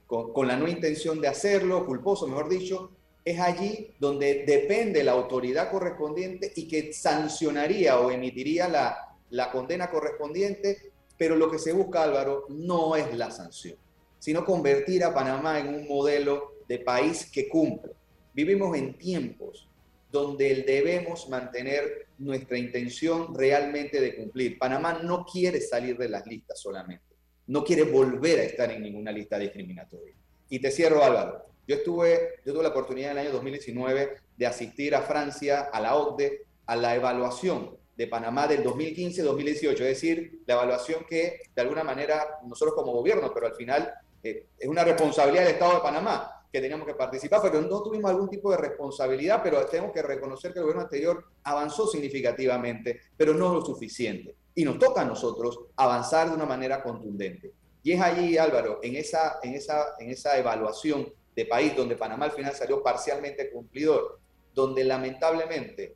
[0.06, 2.90] con, con, la no intención de hacerlo, culposo, mejor dicho,
[3.24, 9.90] es allí donde depende la autoridad correspondiente y que sancionaría o emitiría la, la condena
[9.90, 13.76] correspondiente, pero lo que se busca, Álvaro, no es la sanción,
[14.18, 17.92] sino convertir a Panamá en un modelo de país que cumple.
[18.36, 19.66] Vivimos en tiempos
[20.12, 24.58] donde debemos mantener nuestra intención realmente de cumplir.
[24.58, 29.10] Panamá no quiere salir de las listas solamente, no quiere volver a estar en ninguna
[29.10, 30.14] lista discriminatoria.
[30.50, 31.46] Y te cierro, Álvaro.
[31.66, 35.80] Yo, estuve, yo tuve la oportunidad en el año 2019 de asistir a Francia, a
[35.80, 41.62] la OCDE, a la evaluación de Panamá del 2015-2018, es decir, la evaluación que de
[41.62, 45.80] alguna manera nosotros como gobierno, pero al final eh, es una responsabilidad del Estado de
[45.80, 50.00] Panamá, que teníamos que participar, pero no tuvimos algún tipo de responsabilidad, pero tenemos que
[50.00, 54.34] reconocer que el gobierno anterior avanzó significativamente, pero no lo suficiente.
[54.54, 57.52] Y nos toca a nosotros avanzar de una manera contundente.
[57.82, 62.24] Y es allí, Álvaro, en esa, en esa, en esa evaluación de país donde Panamá
[62.24, 64.18] al final salió parcialmente cumplidor,
[64.54, 65.94] donde lamentablemente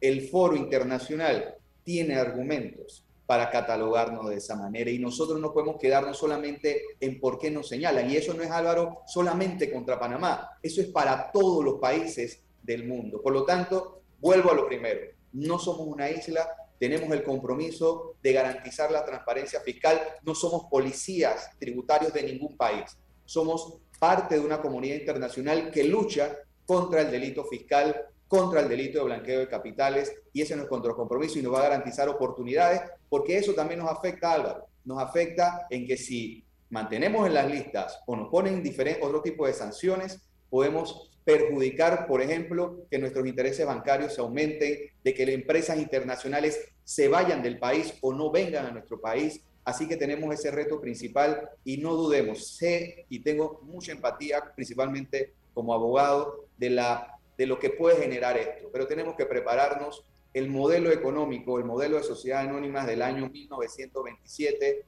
[0.00, 4.90] el foro internacional tiene argumentos para catalogarnos de esa manera.
[4.90, 8.10] Y nosotros no podemos quedarnos solamente en por qué nos señalan.
[8.10, 10.50] Y eso no es, Álvaro, solamente contra Panamá.
[10.62, 13.22] Eso es para todos los países del mundo.
[13.22, 15.00] Por lo tanto, vuelvo a lo primero.
[15.32, 16.46] No somos una isla,
[16.78, 19.98] tenemos el compromiso de garantizar la transparencia fiscal.
[20.24, 22.98] No somos policías tributarios de ningún país.
[23.24, 27.96] Somos parte de una comunidad internacional que lucha contra el delito fiscal,
[28.32, 31.58] contra el delito de blanqueo de capitales y ese es nuestro compromiso y nos va
[31.58, 34.68] a garantizar oportunidades porque eso también nos afecta, Álvaro.
[34.86, 39.46] Nos afecta en que si mantenemos en las listas o nos ponen diferentes, otro tipo
[39.46, 40.18] de sanciones,
[40.48, 46.58] podemos perjudicar, por ejemplo, que nuestros intereses bancarios se aumenten, de que las empresas internacionales
[46.84, 49.42] se vayan del país o no vengan a nuestro país.
[49.62, 55.34] Así que tenemos ese reto principal y no dudemos, sé y tengo mucha empatía, principalmente
[55.52, 60.04] como abogado, de la de lo que puede generar esto, pero tenemos que prepararnos.
[60.34, 64.84] El modelo económico, el modelo de sociedad anónimas del año 1927,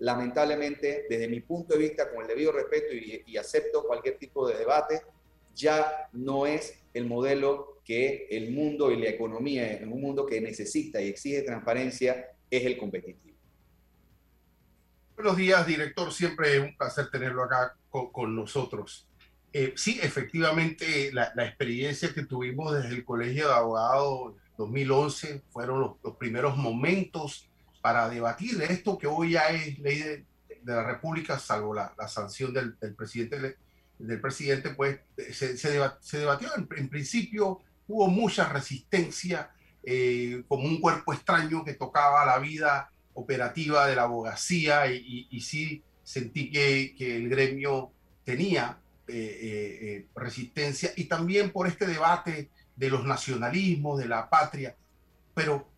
[0.00, 4.58] lamentablemente, desde mi punto de vista, con el debido respeto y, acepto cualquier tipo de
[4.58, 5.02] debate,
[5.54, 10.40] ya no es el modelo que el mundo y la economía, en un mundo que
[10.40, 13.36] necesita y exige transparencia, es el competitivo.
[15.14, 16.12] Buenos días, director.
[16.12, 19.07] Siempre un placer tenerlo acá con nosotros.
[19.52, 26.16] Eh, sí, efectivamente, la, experiencia que tuvimos desde el Colegio de Abogados 2011 fueron los,
[26.16, 27.48] primeros momentos
[27.80, 30.24] para debatir esto que hoy ya es ley de,
[30.64, 33.56] la República, salvo la, sanción del, presidente,
[33.98, 35.00] del presidente, pues
[35.32, 36.50] se, se, debat, se debatió.
[36.76, 39.50] En, principio hubo mucha resistencia,
[39.82, 45.82] eh, como un cuerpo extraño que tocaba la vida operativa de la abogacía y, sí
[46.02, 47.92] sentí que el gremio
[48.24, 48.78] tenía
[49.08, 54.76] eh, eh, eh, resistencia y también por este debate de los nacionalismos, de la patria.
[55.34, 55.68] Pero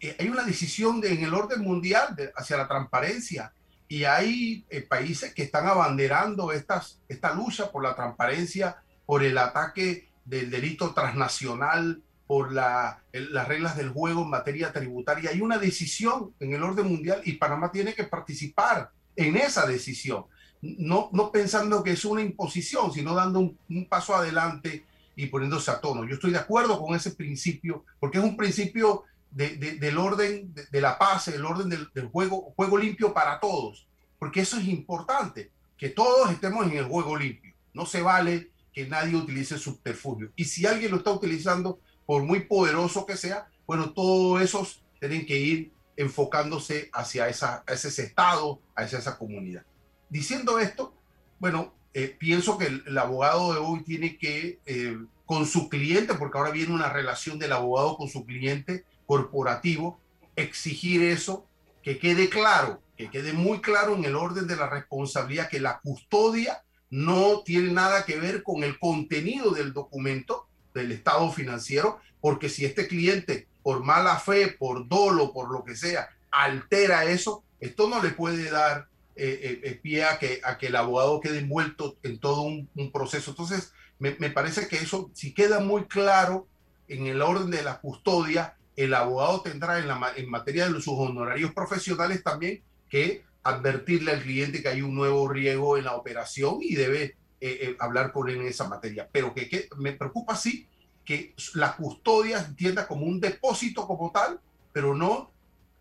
[0.00, 3.52] eh, hay una decisión de, en el orden mundial hacia la transparencia
[3.86, 10.50] y hay países que están abanderando esta lucha por la transparencia, por el ataque del
[10.50, 12.98] delito transnacional, por las
[13.46, 15.30] reglas del juego en materia tributaria.
[15.30, 20.24] Hay una decisión en el orden mundial y Panamá tiene que participar en esa decisión
[20.64, 25.80] no, no pensando que es una imposición, sino dando un, paso adelante y poniéndose a
[25.80, 26.04] tono.
[26.04, 30.54] Yo estoy de acuerdo con ese principio, porque es un principio de, de, del orden
[30.54, 33.86] de, la paz, el orden del, del, juego, juego limpio para todos,
[34.18, 37.52] porque eso es importante, que todos estemos en el juego limpio.
[37.74, 40.30] No se vale que nadie utilice subterfugio.
[40.34, 45.26] Y si alguien lo está utilizando, por muy poderoso que sea, bueno, todos esos tienen
[45.26, 49.64] que ir enfocándose hacia esa, ese estado, hacia esa comunidad.
[50.14, 50.94] Diciendo esto,
[51.40, 54.96] bueno, eh, pienso que el, abogado de hoy tiene que, eh,
[55.26, 59.98] con su cliente, porque ahora viene una relación del abogado con su cliente corporativo,
[60.36, 61.48] exigir eso,
[61.82, 65.80] que quede claro, que quede muy claro en el orden de la responsabilidad, que la
[65.80, 72.48] custodia no tiene nada que ver con el contenido del documento del estado financiero, porque
[72.48, 77.88] si este cliente, por mala fe, por dolo, por lo que sea, altera eso, esto
[77.88, 81.96] no le puede dar eh, eh, pie a que, a que el abogado quede envuelto
[82.02, 83.30] en todo un, un proceso.
[83.30, 86.48] Entonces, me, me, parece que eso, si queda muy claro
[86.88, 90.94] en el orden de la custodia, el abogado tendrá en, la, en materia de sus
[90.98, 96.58] honorarios profesionales también que advertirle al cliente que hay un nuevo riesgo en la operación
[96.60, 99.08] y debe eh, eh, hablar con él en esa materia.
[99.12, 100.66] Pero que, que, me preocupa sí
[101.04, 104.40] que la custodia entienda como un depósito como tal,
[104.72, 105.30] pero no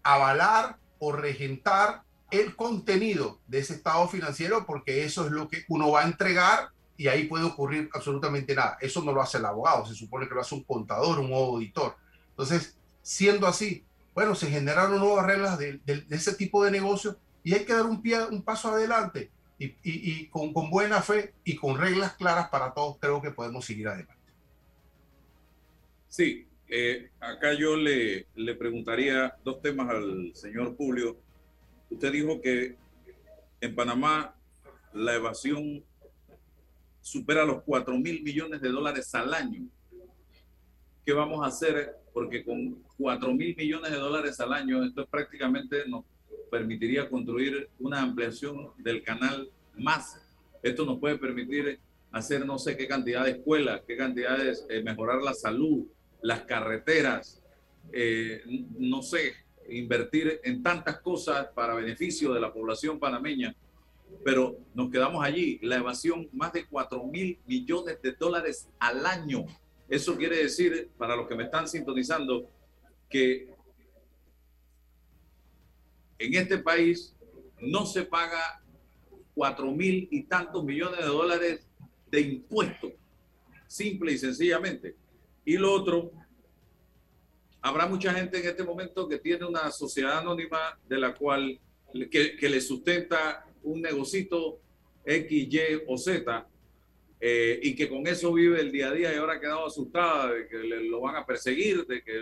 [0.03, 2.03] avalar o regentar
[2.33, 6.69] el contenido de ese estado financiero, porque eso es lo que uno va a entregar
[6.97, 8.77] y ahí puede ocurrir absolutamente nada.
[8.81, 11.95] Eso no lo hace el abogado, se supone que lo hace un contador, un auditor.
[12.29, 15.79] Entonces, siendo así, bueno, se generaron nuevas reglas de,
[16.09, 20.51] ese tipo de negocio y hay que dar un, pie, un paso adelante y, con,
[20.69, 24.13] buena fe y con reglas claras para todos, creo que podemos seguir adelante.
[26.09, 31.17] Sí, eh, acá yo le, le preguntaría dos temas al señor Julio.
[31.93, 32.75] Usted dijo que
[33.61, 34.35] en Panamá
[34.93, 35.83] la evasión
[37.01, 39.67] supera los 4 mil millones de dólares al año.
[41.05, 41.97] ¿Qué vamos a hacer?
[42.11, 46.03] Porque con 4 mil millones de dólares al año, esto prácticamente nos
[46.49, 50.19] permitiría construir una ampliación del canal más.
[50.63, 51.79] Esto nos puede permitir
[52.11, 55.85] hacer no sé qué cantidad de escuelas, qué cantidades, de eh, mejorar la salud,
[56.23, 57.43] las carreteras,
[57.91, 58.41] eh,
[58.79, 63.55] no sé, invertir en tantas cosas para beneficio de la población panameña
[64.23, 65.59] pero nos quedamos allí.
[65.61, 69.45] La evasión, más de 4 mil millones de dólares al año.
[69.89, 72.49] Eso quiere decir, para los que me están sintonizando,
[73.09, 73.49] que
[76.17, 77.15] en este país
[77.59, 78.61] no se paga
[79.35, 81.67] 4 mil y tantos millones de dólares
[82.09, 82.91] de impuestos,
[83.67, 84.95] simple y sencillamente.
[85.45, 86.11] Y lo otro,
[87.63, 91.59] habrá mucha gente en este momento que tiene una sociedad anónima de la cual
[92.11, 94.59] que, que le sustenta un negocito
[95.05, 96.47] X, Y o Z
[97.21, 100.33] eh, y que con eso vive el día a día y ahora ha quedado asustada
[100.33, 102.13] de que lo van a perseguir, de que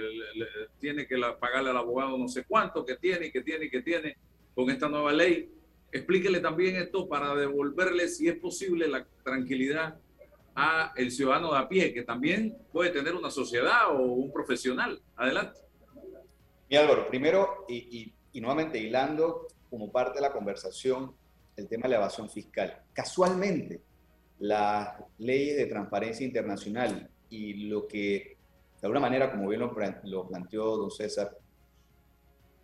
[0.79, 4.15] tiene que pagarle al abogado no sé cuánto, que tiene que tiene que tiene
[4.53, 5.49] con esta nueva ley.
[5.91, 9.99] Explíquele también esto para devolverle, si es posible, la tranquilidad
[10.55, 15.01] a el ciudadano de a pie, que también puede tener una sociedad o un profesional.
[15.15, 15.59] Adelante.
[16.69, 21.13] Mi Álvaro, primero, y, y nuevamente hilando como parte de la conversación,
[21.55, 22.81] el tema de la evasión fiscal.
[22.93, 23.81] Casualmente,
[24.39, 28.37] las leyes de transparencia internacional y lo que,
[28.81, 31.37] de alguna manera, como bien lo, planteó don César,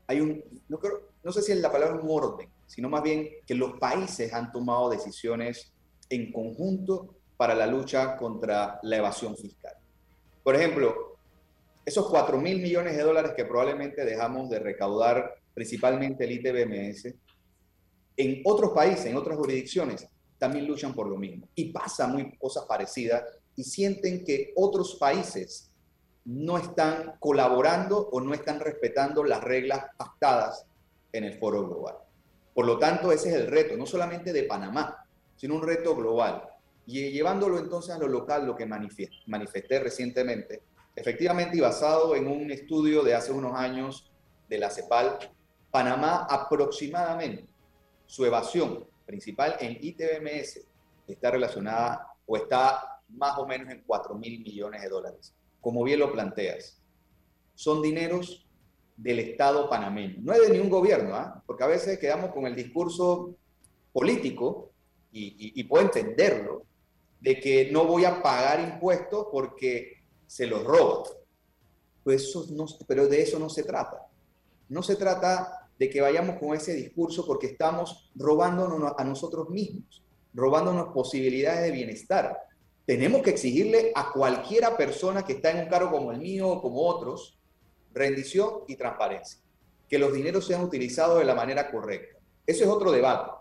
[0.07, 3.29] hay un, no, creo, no sé si es la palabra un orden, sino más bien
[3.45, 5.73] que los países han tomado decisiones
[6.09, 9.73] en conjunto para la lucha contra la evasión fiscal.
[10.43, 11.17] Por ejemplo,
[11.85, 17.13] esos 4 mil millones de dólares que probablemente dejamos de recaudar, principalmente el ITBMS,
[18.17, 20.07] en otros países, en otras jurisdicciones,
[20.37, 21.47] también luchan por lo mismo.
[21.55, 23.23] Y pasa muy cosas parecidas
[23.55, 25.71] y sienten que otros países
[26.25, 30.65] no están colaborando o no están respetando las reglas pactadas
[31.13, 31.95] en el foro global.
[32.53, 35.05] Por lo tanto, ese es el reto, no solamente de Panamá,
[35.37, 36.43] sino un reto global.
[36.87, 40.63] Y llevándolo entonces a lo local, lo que manifesté recientemente,
[40.95, 44.11] efectivamente y basado en un estudio de hace unos años
[44.49, 45.19] de la CEPAL,
[45.69, 47.47] Panamá aproximadamente
[48.05, 50.61] su evasión principal en ITBMS
[51.07, 55.35] está relacionada o está más o menos en 4 mil millones de dólares.
[55.59, 56.81] Como bien lo planteas,
[57.53, 58.47] son dineros
[58.95, 61.43] del Estado panameño, no es de ningún gobierno, ¿ah?
[61.45, 63.35] porque a veces quedamos con el discurso
[63.91, 64.71] político,
[65.11, 66.63] y, puedo entenderlo,
[67.19, 71.11] de que no voy a pagar impuestos porque se los roban.
[72.03, 74.07] Pues eso no, pero de eso no se trata.
[74.69, 80.03] No se trata de que vayamos con ese discurso porque estamos robándonos a nosotros mismos,
[80.33, 82.37] robándonos posibilidades de bienestar.
[82.85, 86.61] Tenemos que exigirle a cualquiera persona que está en un cargo como el mío o
[86.61, 87.37] como otros
[87.93, 89.39] rendición y transparencia,
[89.89, 92.19] que los dineros sean utilizados de la manera correcta.
[92.45, 93.31] Eso es otro debate,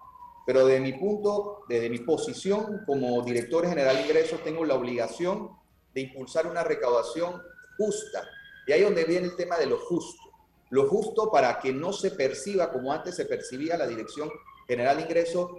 [0.47, 5.51] pero de mi punto, desde mi posición como director general de ingresos, tengo la obligación
[5.92, 7.42] de impulsar una recaudación
[7.76, 8.22] justa.
[8.66, 10.26] Y ahí donde viene el tema de lo justo
[10.70, 14.30] lo justo para que no se perciba como antes se percibía la Dirección
[14.66, 15.51] General de Ingresos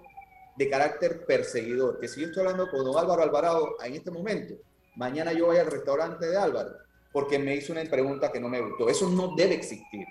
[0.57, 1.99] de carácter perseguidor.
[1.99, 4.55] Que si yo estoy hablando con don Álvaro Alvarado en este momento,
[4.95, 6.71] mañana yo voy al restaurante de Álvaro
[7.13, 8.89] porque me hizo una pregunta que no me gustó.
[8.89, 10.05] Eso no debe existir.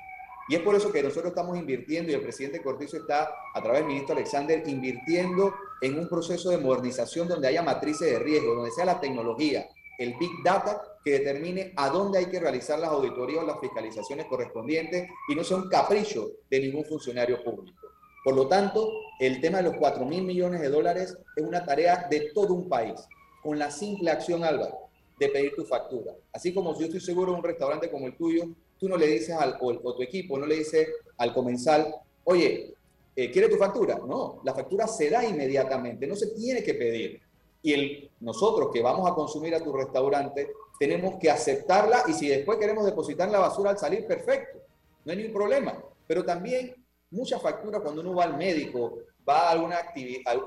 [0.49, 3.80] Y es por eso que nosotros estamos invirtiendo y el presidente Cortizo está, a través
[3.80, 8.70] del ministro Alexander, invirtiendo en un proceso de modernización donde haya matrices de riesgo, donde
[8.70, 9.68] sea la tecnología,
[9.99, 14.26] el Big Data que determine a dónde hay que realizar las auditorías o las fiscalizaciones
[14.26, 17.78] correspondientes y no sea un capricho de ningún funcionario público.
[18.24, 18.90] Por lo tanto,
[19.20, 22.68] el tema de los 4 mil millones de dólares es una tarea de todo un
[22.68, 23.01] país,
[23.42, 24.76] con la simple acción, Álvaro,
[25.18, 26.12] de pedir tu factura.
[26.32, 28.49] Así como yo estoy seguro un restaurante como el tuyo,
[28.79, 32.74] tú no le dices al, o, tu equipo, no le dice al comensal, oye,
[33.14, 33.99] eh, ¿quiere tu factura?
[34.07, 37.20] No, la factura se da inmediatamente, no se tiene que pedir
[37.62, 42.59] Y nosotros que vamos a consumir a tu restaurante, tenemos que aceptarla y si después
[42.59, 44.59] queremos depositar la basura al salir, perfecto,
[45.05, 45.83] no hay ningún problema.
[46.07, 46.74] Pero también
[47.11, 48.99] muchas facturas cuando uno va al médico,
[49.29, 49.79] va a alguna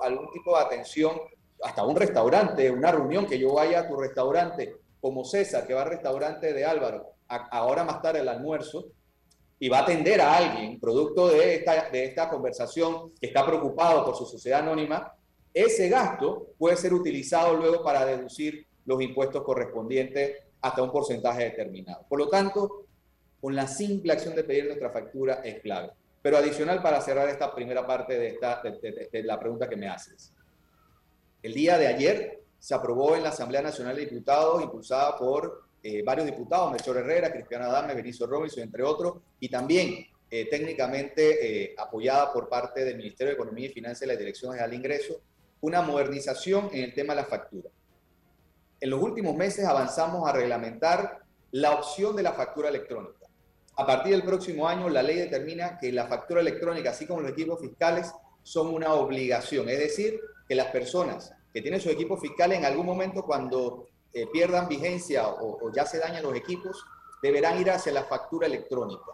[0.01, 1.19] algún tipo de atención,
[1.63, 5.83] hasta un restaurante, una reunión, que yo vaya a tu restaurante, como César, que va
[5.83, 8.87] al restaurante de Álvaro, ahora más tarde el almuerzo,
[9.59, 14.05] y va a atender a alguien, producto de esta, de esta conversación, que está preocupado
[14.05, 15.13] por su sociedad anónima,
[15.53, 22.05] ese gasto puede ser utilizado luego para deducir los impuestos correspondientes hasta un porcentaje determinado.
[22.07, 22.85] Por lo tanto,
[23.41, 25.91] con la simple acción de pedir nuestra factura es clave.
[26.21, 30.33] Pero adicional para cerrar esta primera parte de, esta, de, la pregunta que me haces.
[31.41, 36.03] El día de ayer se aprobó en la Asamblea Nacional de Diputados, impulsada por eh,
[36.03, 41.75] varios diputados, Melchor Herrera, Cristiano Adame, Benicio Robinson, entre otros, y también eh, técnicamente eh,
[41.77, 45.17] apoyada por parte del Ministerio de Economía y Finanzas y la Dirección General de Ingresos,
[45.61, 47.69] una modernización en el tema de la factura.
[48.79, 51.19] En los últimos meses avanzamos a reglamentar
[51.51, 53.25] la opción de la factura electrónica.
[53.75, 57.31] A partir del próximo año, la ley determina que la factura electrónica, así como los
[57.31, 58.11] equipos fiscales,
[58.43, 59.69] son una obligación.
[59.69, 64.27] Es decir, que las personas que tienen su equipo fiscal en algún momento cuando eh,
[64.31, 66.83] pierdan vigencia o, ya se dañan los equipos,
[67.21, 69.11] deberán ir hacia la factura electrónica.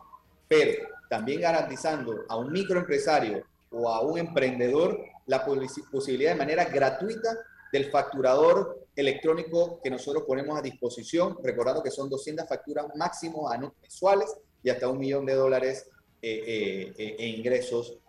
[0.47, 7.29] Pero también garantizando a un microempresario o a un emprendedor la posibilidad de manera gratuita
[7.71, 13.49] del facturador electrónico que nosotros ponemos a disposición, recordando que son 200 facturas máximo
[13.81, 14.33] mensuales
[14.63, 15.89] y hasta un millón de dólares
[16.21, 17.99] eh, eh, eh, en ingresos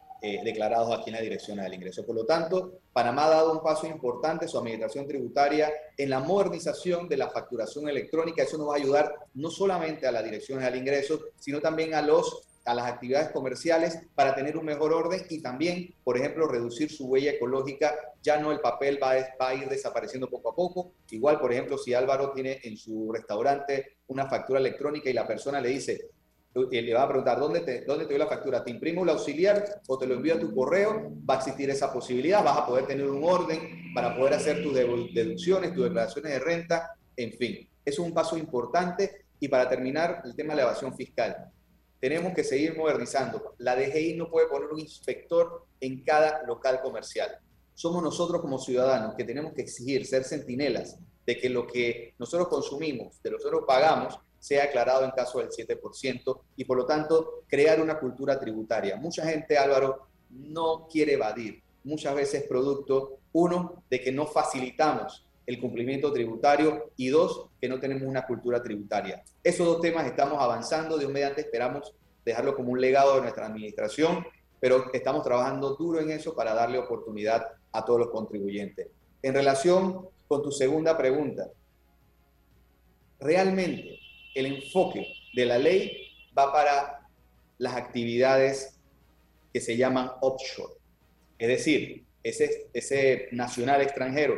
[0.45, 2.05] declarados aquí en la Dirección del Ingreso.
[2.05, 7.09] Por lo tanto, Panamá ha dado un paso importante, su administración tributaria, en la modernización
[7.09, 8.43] de la facturación electrónica.
[8.43, 12.03] Eso nos va a ayudar no solamente a la Dirección del Ingreso, sino también a
[12.03, 16.91] los a las actividades comerciales para tener un mejor orden y también, por ejemplo, reducir
[16.91, 17.95] su huella ecológica.
[18.23, 20.93] Ya no el papel va, va, a ir desapareciendo poco a poco.
[21.11, 25.61] Igual, por ejemplo, si Álvaro tiene en su restaurante una factura electrónica y la persona
[25.61, 26.11] le dice,
[26.71, 28.65] le va a preguntar, ¿dónde te, ¿dónde te doy la factura?
[28.65, 31.13] ¿Te imprimo el auxiliar o te lo envío a tu correo?
[31.29, 34.75] Va a existir esa posibilidad, vas a poder tener un orden para poder hacer tus
[34.75, 37.69] deducciones, tus declaraciones de renta, en fin.
[37.85, 39.27] Eso es un paso importante.
[39.39, 41.51] Y para terminar, el tema de la evasión fiscal.
[42.01, 43.55] Tenemos que seguir modernizando.
[43.59, 47.39] La DGI no puede poner un inspector en cada local comercial.
[47.75, 52.49] Somos nosotros como ciudadanos que tenemos que exigir, ser centinelas de que lo que nosotros
[52.49, 56.87] consumimos, de lo que nosotros pagamos, sea aclarado en caso del 7% y por lo
[56.87, 58.95] tanto crear una cultura tributaria.
[58.95, 65.61] Mucha gente, Álvaro, no quiere evadir, muchas veces producto, uno, de que no facilitamos el
[65.61, 69.25] cumplimiento tributario y dos, que no tenemos una cultura tributaria.
[69.43, 71.93] Esos dos temas estamos avanzando, un mediante esperamos
[72.25, 74.25] dejarlo como un legado de nuestra administración,
[74.61, 78.89] pero estamos trabajando duro en eso para darle oportunidad a todos los contribuyentes.
[79.23, 81.49] En relación con tu segunda pregunta,
[83.19, 84.06] realmente
[84.37, 87.09] el enfoque de la ley va para
[87.59, 88.79] las actividades
[89.53, 90.75] que se llaman offshore.
[91.39, 94.35] Es decir, ese, nacional extranjero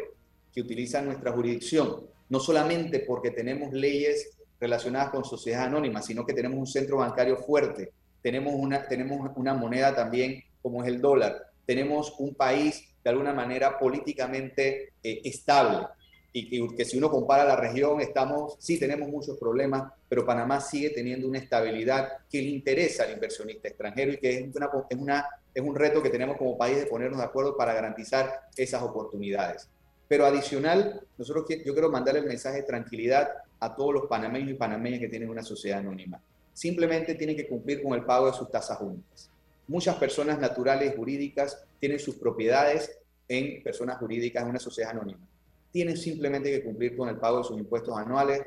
[0.53, 6.35] que utiliza nuestra jurisdicción, no solamente porque tenemos leyes relacionadas con sociedades anónimas, sino que
[6.35, 7.93] tenemos un centro bancario fuerte,
[8.23, 11.37] tenemos una, tenemos una moneda también como es el dólar,
[11.67, 15.87] tenemos un país de alguna manera políticamente eh, estable,
[16.33, 20.91] y que, si uno compara la región, estamos, sí tenemos muchos problemas, pero Panamá sigue
[20.91, 25.27] teniendo una estabilidad que le interesa al inversionista extranjero y que es, una, es, una,
[25.55, 29.69] es un reto que tenemos como país de ponernos de acuerdo para garantizar esas oportunidades.
[30.07, 33.29] Pero adicional, nosotros yo quiero mandar el mensaje de tranquilidad
[33.61, 36.21] a todos los panameños y panameñas que tienen una sociedad anónima.
[36.53, 39.31] Simplemente tienen que cumplir con el pago de sus tasas únicas.
[39.67, 42.99] Muchas personas naturales jurídicas tienen sus propiedades
[43.29, 45.21] en personas jurídicas en una sociedad anónima
[45.79, 48.43] tienen simplemente que cumplir con el pago de sus impuestos anuales.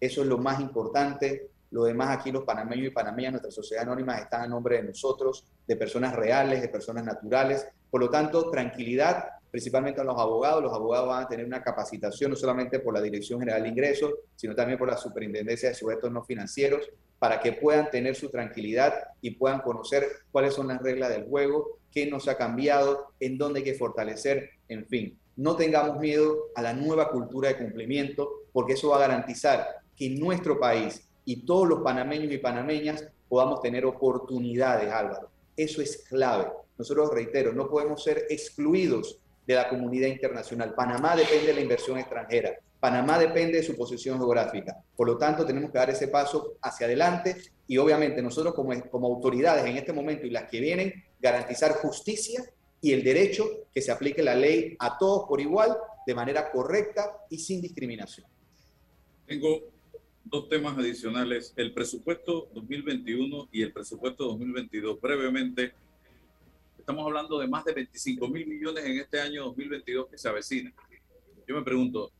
[0.00, 1.50] Eso es lo más importante.
[1.70, 5.46] Lo demás aquí, los panameños y panameñas, nuestra sociedad anónima, están a nombre de nosotros,
[5.68, 7.64] de personas reales, de personas naturales.
[7.88, 10.64] Por lo tanto, tranquilidad, principalmente a los abogados.
[10.64, 14.12] Los abogados van a tener una capacitación no solamente por la Dirección General de Ingresos,
[14.34, 18.94] sino también por la Superintendencia de Sujetos No Financieros, para que puedan tener su tranquilidad
[19.20, 23.60] y puedan conocer cuáles son las reglas del juego, qué nos ha cambiado, en dónde
[23.60, 28.74] hay que fortalecer, en fin no tengamos miedo a la nueva cultura de cumplimiento, porque
[28.74, 29.66] eso va a garantizar
[29.96, 35.30] que nuestro país y todos los panameños y panameñas podamos tener oportunidades, Álvaro.
[35.56, 36.46] Eso es clave.
[36.76, 40.74] Nosotros, reitero, no podemos ser excluidos de la comunidad internacional.
[40.74, 42.54] Panamá depende de la inversión extranjera.
[42.80, 44.76] Panamá depende de su posición geográfica.
[44.96, 49.06] Por lo tanto, tenemos que dar ese paso hacia adelante y obviamente nosotros como, como
[49.06, 52.44] autoridades en este momento y las que vienen, garantizar justicia
[52.84, 55.74] y el derecho que se aplique la ley a todos por igual
[56.06, 58.26] de manera correcta y sin discriminación.
[59.24, 59.72] Tengo
[60.22, 65.00] dos temas adicionales, el presupuesto 2021 y el presupuesto 2022.
[65.00, 65.72] Brevemente,
[66.78, 70.70] estamos hablando de más de 25 mil millones en este año 2022 que se avecina.
[71.48, 72.12] Yo me pregunto,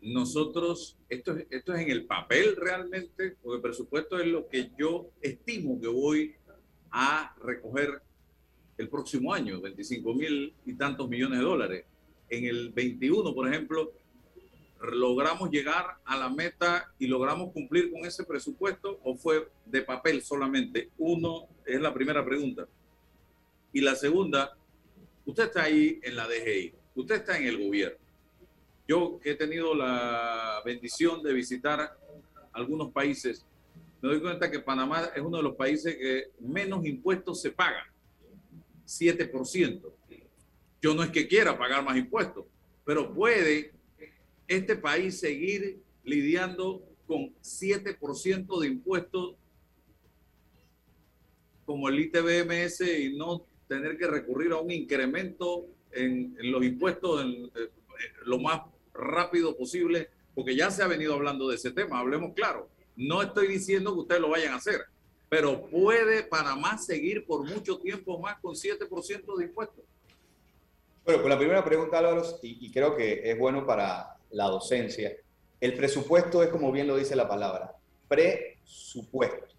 [0.00, 5.12] nosotros, esto, esto es en el papel realmente, porque el presupuesto es lo que yo
[5.20, 6.34] estimo que voy
[6.90, 8.02] a recoger
[8.80, 11.84] el próximo año, 25 mil y tantos millones de dólares.
[12.30, 13.92] En el 21, por ejemplo,
[14.80, 20.22] logramos llegar a la meta y logramos cumplir con ese presupuesto o fue de papel
[20.22, 20.88] solamente?
[20.96, 22.66] Uno es la primera pregunta.
[23.70, 24.56] Y la segunda,
[25.26, 27.98] usted está ahí en la DGI, usted está en el gobierno.
[28.88, 31.98] Yo he tenido la bendición de visitar
[32.52, 33.44] algunos países,
[34.00, 37.84] me doy cuenta que Panamá es uno de los países que menos impuestos se pagan,
[38.90, 39.92] 7%.
[40.82, 42.46] Yo no es que quiera pagar más impuestos,
[42.84, 43.72] pero puede
[44.48, 49.36] este país seguir lidiando con 7% de impuestos
[51.64, 57.24] como el ITBMS y no tener que recurrir a un incremento en, los impuestos
[58.24, 58.62] lo más
[58.92, 62.68] rápido posible, porque ya se ha venido hablando de ese tema, hablemos claro.
[62.96, 64.80] No estoy diciendo que ustedes lo vayan a hacer,
[65.30, 69.84] pero ¿puede Panamá seguir por mucho tiempo más con 7% de impuestos?
[71.04, 75.16] Bueno, con la primera pregunta, Álvaro, y, y creo que es bueno para la docencia,
[75.60, 77.76] el presupuesto es como bien lo dice la palabra,
[78.08, 79.54] presupuesto.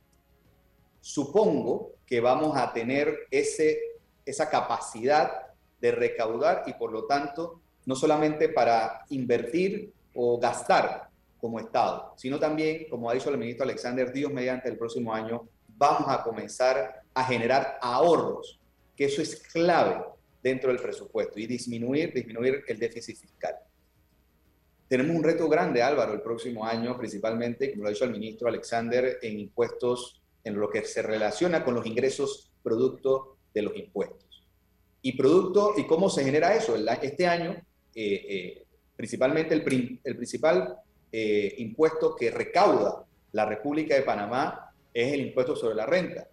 [1.00, 3.80] Supongo que vamos a tener ese,
[4.26, 5.48] esa capacidad
[5.80, 11.10] de recaudar y por lo tanto no solamente para invertir o gastar
[11.40, 15.48] como Estado, sino también, como ha dicho el ministro Alexander, Dios mediante el próximo año,
[15.82, 18.60] vamos a comenzar a generar ahorros,
[18.96, 20.00] que eso es clave
[20.44, 23.56] dentro del presupuesto y disminuir, disminuir el déficit fiscal.
[24.88, 28.48] Tenemos un reto grande, Álvaro, el próximo año, principalmente, como lo ha dicho el ministro
[28.48, 34.44] Alexander, en impuestos, en lo que se relaciona con los ingresos producto de los impuestos.
[35.02, 36.76] Y producto, ¿y cómo se genera eso?
[36.76, 37.54] Este año,
[37.96, 38.66] eh, eh,
[38.96, 40.76] principalmente el, principal
[41.12, 46.28] eh, impuesto que recauda la República de Panamá es el impuesto sobre la renta.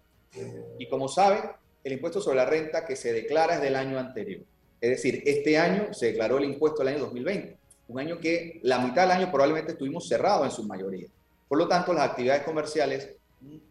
[0.77, 1.41] Y como saben,
[1.83, 4.41] el impuesto sobre la renta que se declara es del año anterior.
[4.81, 8.79] Es decir, este año se declaró el impuesto del año 2020 un año que la
[8.79, 11.07] mitad del año probablemente estuvimos cerrados en su mayoría.
[11.47, 13.15] Por lo tanto, las actividades comerciales,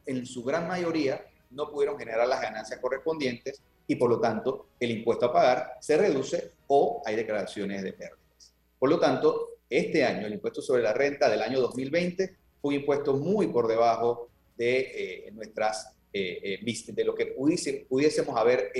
[0.05, 4.91] en su gran mayoría, no pudieron generar las ganancias correspondientes y por lo tanto el
[4.91, 8.53] impuesto a pagar se reduce o hay declaraciones de pérdidas.
[8.79, 12.81] Por lo tanto, este año el impuesto sobre la renta del año 2020 fue un
[12.81, 14.29] impuesto muy por debajo
[14.59, 18.73] de eh, nuestras eh, eh, de lo que pudiésemos haber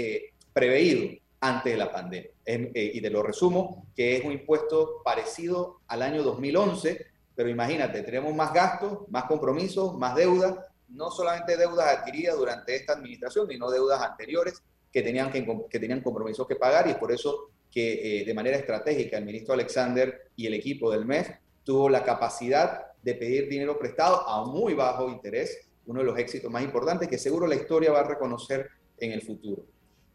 [0.53, 2.31] preveído antes de la pandemia.
[2.45, 8.03] Eh, y de lo resumo, que es un impuesto parecido al año 2011, pero imagínate,
[8.03, 13.71] tenemos más gastos, más compromisos, más deuda, no solamente deudas adquiridas durante esta administración, sino
[13.71, 18.23] deudas anteriores que tenían, que, que tenían compromisos que pagar y es por eso que
[18.23, 21.29] eh, de manera estratégica el ministro Alexander y el equipo del MEF
[21.63, 26.51] tuvo la capacidad de pedir dinero prestado a muy bajo interés, uno de los éxitos
[26.51, 28.69] más importantes que seguro la historia va a reconocer
[28.99, 29.65] en el futuro.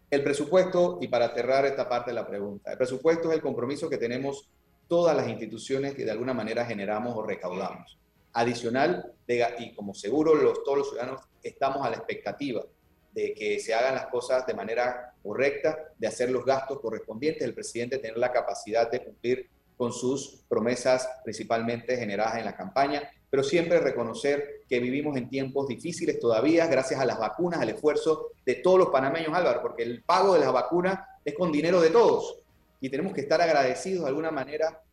[0.09, 3.89] El presupuesto, y para cerrar esta parte de la pregunta, el presupuesto es el compromiso
[3.89, 4.49] que tenemos
[4.87, 7.97] todas las instituciones que de alguna manera generamos o recaudamos.
[8.33, 12.63] Adicional, y como seguro los, todos los ciudadanos estamos a la expectativa
[13.11, 17.55] de que se hagan las cosas de manera correcta, de hacer los gastos correspondientes, el
[17.55, 23.41] presidente tener la capacidad de cumplir con sus promesas principalmente generadas en la campaña pero
[23.41, 28.53] siempre reconocer que vivimos en tiempos difíciles todavía, gracias a las vacunas, al esfuerzo de
[28.53, 32.37] todos los panameños, Álvaro, porque el pago de las vacunas es con dinero de todos.
[32.79, 34.83] Y tenemos que estar agradecidos de alguna manera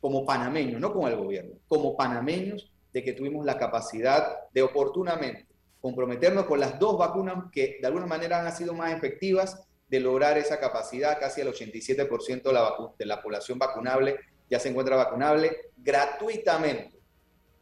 [0.00, 5.48] como panameños, no como el gobierno, como panameños, de que tuvimos la capacidad de oportunamente
[5.80, 10.36] comprometernos con las dos vacunas que de alguna manera han sido más efectivas de lograr
[10.36, 14.16] esa capacidad, casi el 87% de la, población vacunable
[14.50, 16.98] ya se encuentra vacunable gratuitamente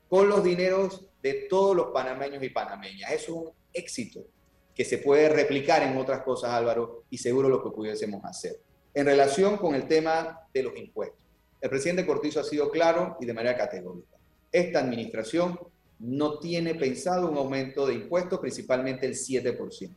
[0.09, 3.11] con los dineros de todos los panameños y panameñas.
[3.11, 4.25] Es un éxito
[4.75, 8.61] que se puede replicar en otras cosas, Álvaro, y seguro lo que pudiésemos hacer.
[8.95, 11.25] En relación con el tema de los impuestos,
[11.61, 14.17] el presidente Cortizo ha sido claro y de manera categórica.
[14.53, 15.59] Esta administración
[15.99, 19.91] no tiene pensado un aumento de impuestos, principalmente el 7%.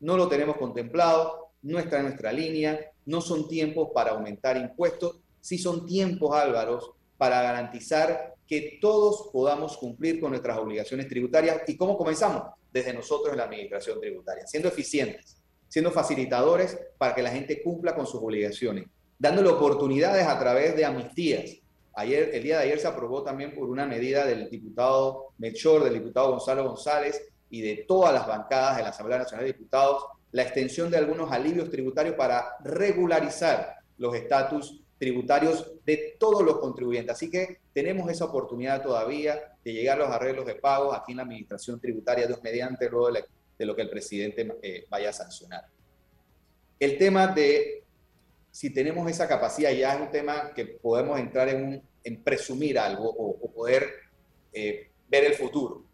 [0.00, 5.58] No lo tenemos contemplado, no está nuestra línea, no son tiempos para aumentar impuestos, sí
[5.58, 11.62] son tiempos, Álvaro, para garantizar que todos podamos cumplir con nuestras obligaciones tributarias.
[11.66, 12.42] ¿Y cómo comenzamos?
[12.72, 15.36] Desde nosotros en la administración tributaria, siendo eficientes,
[15.68, 18.86] siendo facilitadores para que la gente cumpla con sus obligaciones,
[19.18, 21.56] dándole oportunidades a través de amnistías.
[21.94, 25.94] Ayer, el día de ayer se aprobó también por una medida del diputado Melchor, del
[25.94, 30.04] diputado Gonzalo González y de todas las bancadas de la Asamblea Nacional de Diputados
[30.34, 37.14] la extensión de algunos alivios tributarios para regularizar los estatus tributarios de todos los contribuyentes.
[37.14, 41.18] Así que tenemos esa oportunidad todavía de llegar a los arreglos de pago aquí en
[41.18, 45.66] la administración tributaria, Dios mediante, luego de, lo que el presidente eh, vaya a sancionar.
[46.80, 47.84] El tema de
[48.50, 51.80] si tenemos esa capacidad ya es un tema que podemos entrar en,
[52.24, 53.88] presumir algo o, poder
[54.52, 55.84] eh, ver el futuro.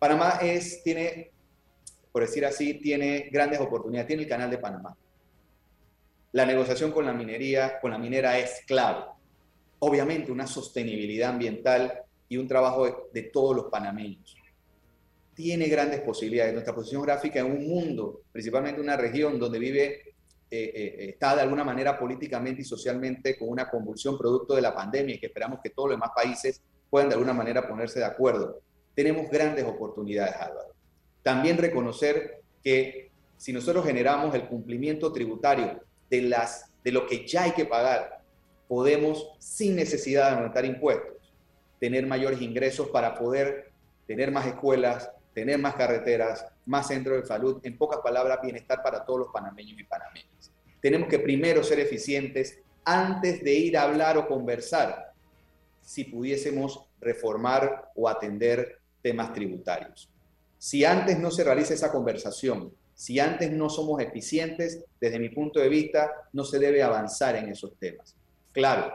[0.00, 1.30] Panamá es, tiene
[2.12, 4.06] por decir así, tiene grandes oportunidades.
[4.08, 4.96] Tiene el canal de Panamá.
[6.32, 9.04] La negociación con la minería, con la minera es clave.
[9.80, 14.36] Obviamente una sostenibilidad ambiental y un trabajo de, todos los panameños.
[15.34, 16.52] Tiene grandes posibilidades.
[16.52, 20.02] Nuestra posición gráfica en un mundo, principalmente una región donde vive,
[20.50, 24.74] eh, eh, está de alguna manera políticamente y socialmente con una convulsión producto de la
[24.74, 28.06] pandemia y que esperamos que todos los demás países puedan de alguna manera ponerse de
[28.06, 28.60] acuerdo.
[28.94, 30.77] Tenemos grandes oportunidades, Álvaro.
[31.28, 37.42] También reconocer que si nosotros generamos el cumplimiento tributario de, las, de lo que ya
[37.42, 38.22] hay que pagar,
[38.66, 41.30] podemos, sin necesidad de aumentar impuestos,
[41.78, 43.72] tener mayores ingresos para poder
[44.06, 49.04] tener más escuelas, tener más carreteras, más centros de salud, en pocas palabras, bienestar para
[49.04, 50.50] todos los panameños y panameñas.
[50.80, 55.12] Tenemos que primero ser eficientes antes de ir a hablar o conversar
[55.82, 60.08] si pudiésemos reformar o atender temas tributarios.
[60.58, 65.60] Si antes no se realiza esa conversación, si antes no somos eficientes, desde mi punto
[65.60, 68.16] de vista, no se debe avanzar en esos temas.
[68.50, 68.92] Claro,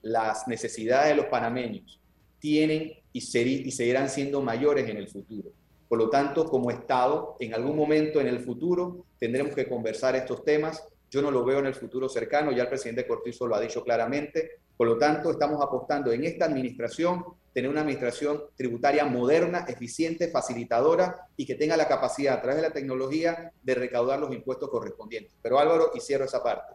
[0.00, 2.00] las necesidades de los panameños
[2.38, 5.50] tienen y, seguirán siendo mayores en el futuro.
[5.86, 10.42] Por lo tanto, como Estado, en algún momento en el futuro tendremos que conversar estos
[10.42, 10.82] temas.
[11.10, 13.84] Yo no lo veo en el futuro cercano, ya el presidente Cortizo lo ha dicho
[13.84, 14.52] claramente.
[14.78, 17.22] Por lo tanto, estamos apostando en esta administración
[17.52, 22.68] tener una administración tributaria moderna, eficiente, facilitadora y que tenga la capacidad a través de
[22.68, 25.34] la tecnología de recaudar los impuestos correspondientes.
[25.42, 26.74] Pero Álvaro, y cierro esa parte,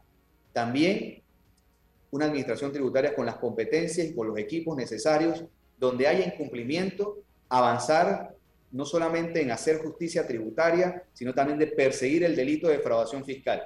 [0.53, 1.23] también
[2.11, 5.43] una administración tributaria con las competencias y con los equipos necesarios,
[5.77, 7.17] donde haya incumplimiento,
[7.49, 8.35] avanzar
[8.71, 13.63] no solamente en hacer justicia tributaria, sino también de perseguir el delito de defraudación fiscal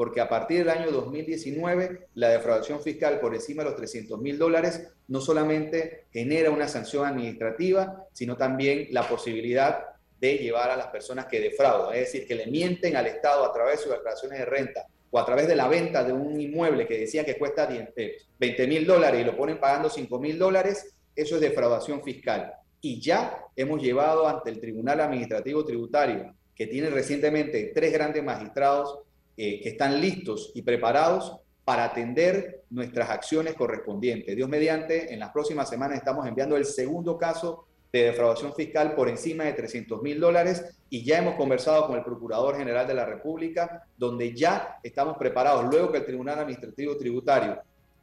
[0.00, 4.38] porque a partir del año 2019 la defraudación fiscal por encima de los 300 mil
[4.38, 9.88] dólares no solamente genera una sanción administrativa, sino también la posibilidad
[10.18, 13.52] de llevar a las personas que defraudan, es decir, que le mienten al Estado a
[13.52, 16.86] través de sus declaraciones de renta o a través de la venta de un inmueble
[16.86, 21.34] que decía que cuesta 20 mil dólares y lo ponen pagando 5 mil dólares, eso
[21.34, 22.54] es defraudación fiscal.
[22.80, 29.00] Y ya hemos llevado ante el Tribunal Administrativo Tributario, que tiene recientemente tres grandes magistrados
[29.42, 31.34] eh, que están listos y preparados
[31.64, 34.36] para atender nuestras acciones correspondientes.
[34.36, 39.08] Dios mediante, en las próximas semanas estamos enviando el segundo caso de defraudación fiscal por
[39.08, 43.06] encima de 300 mil dólares y ya hemos conversado con el Procurador General de la
[43.06, 47.62] República, donde ya estamos preparados, luego que el Tribunal Administrativo Tributario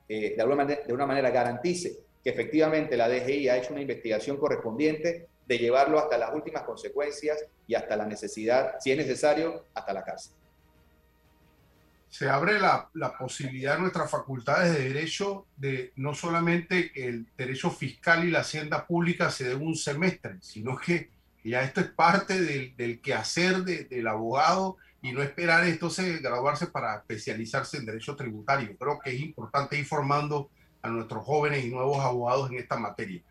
[0.10, 4.38] eh, de, alguna de una manera garantice que efectivamente la DGI ha hecho una investigación
[4.38, 9.94] correspondiente, de llevarlo hasta las últimas consecuencias y hasta la necesidad, si es necesario, hasta
[9.94, 10.34] la cárcel
[12.10, 12.90] se abre la,
[13.20, 18.40] posibilidad de nuestras facultades de derecho de no solamente que el derecho fiscal y la
[18.40, 21.10] hacienda pública se den un semestre, sino que
[21.44, 26.98] ya esto es parte del, del quehacer del abogado y no esperar entonces graduarse para
[26.98, 28.76] especializarse en derecho tributario.
[28.78, 30.50] Creo que es importante ir formando
[30.82, 33.22] a nuestros jóvenes y nuevos abogados en esta materia.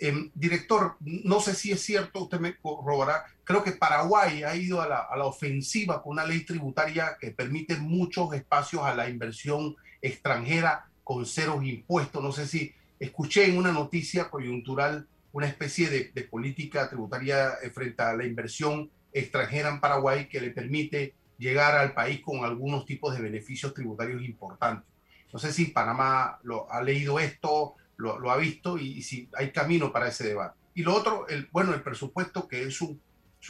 [0.00, 4.80] Em, director, no sé si es cierto, usted me corroborará, creo que Paraguay ha ido
[4.80, 10.86] a la, ofensiva con una ley tributaria que permite muchos espacios a la inversión extranjera
[11.04, 12.22] con ceros impuestos.
[12.22, 17.70] No sé si escuché en una noticia coyuntural una especie de, de política tributaria eh,
[17.70, 22.84] frente a la inversión extranjera en Paraguay que le permite llegar al país con algunos
[22.84, 24.88] tipos de beneficios tributarios importantes.
[25.32, 29.92] No sé si Panamá lo, ha leído esto, lo, ha visto y, si hay camino
[29.92, 30.56] para ese debate.
[30.74, 33.00] Y lo otro, el, bueno, el presupuesto que es un,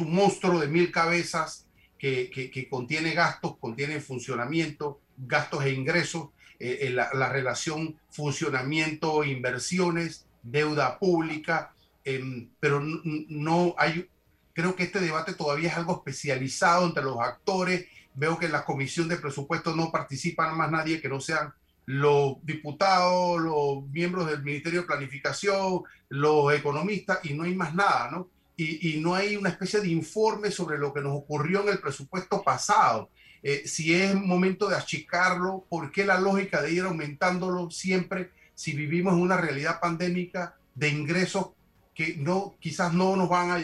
[0.00, 1.66] monstruo de mil cabezas
[1.98, 9.24] que, que, contiene gastos, contiene funcionamiento, gastos e ingresos, eh, eh, la, la, relación funcionamiento,
[9.24, 11.72] inversiones, deuda pública,
[12.04, 14.08] em, pero no hay,
[14.52, 17.86] creo que este debate todavía es algo especializado entre los actores.
[18.14, 21.52] Veo que en la comisión de presupuesto no participan más nadie que no sean
[21.86, 28.10] los diputados, los miembros del Ministerio de Planificación, los economistas, y no hay más nada,
[28.10, 28.28] ¿no?
[28.56, 31.80] Y, y, no hay una especie de informe sobre lo que nos ocurrió en el
[31.80, 33.10] presupuesto pasado.
[33.46, 38.72] Eh, si es momento de achicarlo, ¿por qué la lógica de ir aumentándolo siempre si
[38.72, 41.50] vivimos en una realidad pandémica de ingresos
[41.94, 43.62] que no, quizás no nos van a,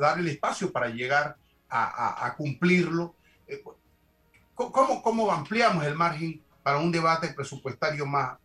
[0.00, 1.36] dar el espacio para llegar
[1.68, 3.14] a, cumplirlo?
[3.46, 3.62] Eh,
[4.54, 8.38] ¿cómo, ¿Cómo ampliamos el margen para un debate presupuestario más,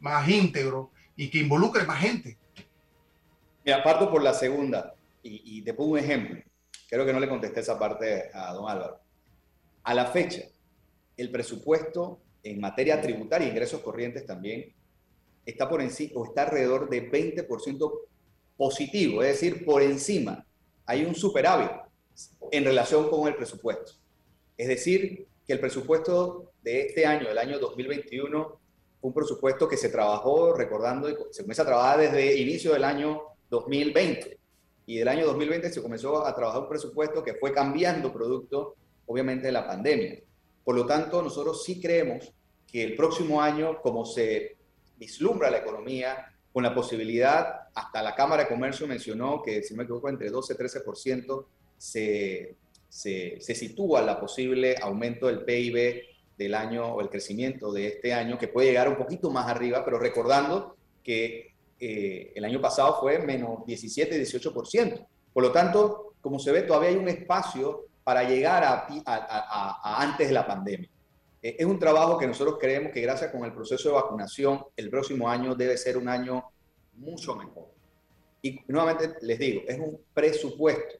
[0.00, 2.36] más íntegro y que involucre más gente?
[3.64, 4.92] Me aparto por la segunda
[5.22, 6.42] y, y te pongo un ejemplo.
[6.88, 9.00] Creo que no le contesté esa parte a don Álvaro.
[9.84, 10.42] A la fecha,
[11.16, 14.74] el presupuesto en materia tributaria e ingresos corrientes también
[15.46, 17.92] está por encima o está alrededor de 20%
[18.56, 20.44] positivo, es decir, por encima.
[20.86, 21.70] Hay un superávit
[22.50, 23.92] en relación con el presupuesto.
[24.56, 28.60] Es decir, que el presupuesto de este año, el año 2021,
[29.00, 33.20] fue un presupuesto que se trabajó, recordando, se comienza a trabajar desde inicio del año
[33.50, 34.38] 2020.
[34.86, 38.76] Y del año 2020 se comenzó a trabajar un presupuesto que fue cambiando producto
[39.06, 40.20] obviamente de la pandemia.
[40.62, 42.32] Por lo tanto, nosotros sí creemos
[42.64, 44.56] que el próximo año, como se
[44.98, 49.78] vislumbra la economía, con la posibilidad, hasta la Cámara de Comercio mencionó que, si no
[49.78, 51.44] me equivoco, entre 12 y 13%
[51.76, 52.56] se,
[52.90, 56.02] se, se sitúa la posible aumento del PIB
[56.36, 59.84] del año o el crecimiento de este año, que puede llegar un poquito más arriba,
[59.84, 65.06] pero recordando que eh, el año pasado fue menos 17, 18%.
[65.32, 70.34] Por lo tanto, como se ve, todavía hay un espacio para llegar a, antes de
[70.34, 70.88] la pandemia.
[71.42, 74.90] Eh, es un trabajo que nosotros creemos que gracias con el proceso de vacunación, el
[74.90, 76.44] próximo año debe ser un año
[76.94, 77.68] mucho mejor.
[78.42, 80.99] Y nuevamente les digo, es un presupuesto.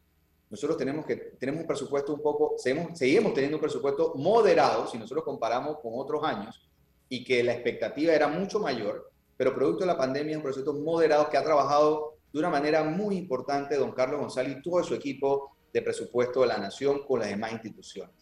[0.51, 4.98] Nosotros tenemos, que, tenemos un presupuesto un poco, seguimos, seguimos teniendo un presupuesto moderado si
[4.98, 6.68] nosotros comparamos con otros años
[7.09, 10.74] y que la expectativa era mucho mayor, pero producto de la pandemia es un presupuesto
[10.82, 14.94] moderado que ha trabajado de una manera muy importante don Carlos González y todo su
[14.94, 18.14] equipo de presupuesto de la nación con las demás instituciones.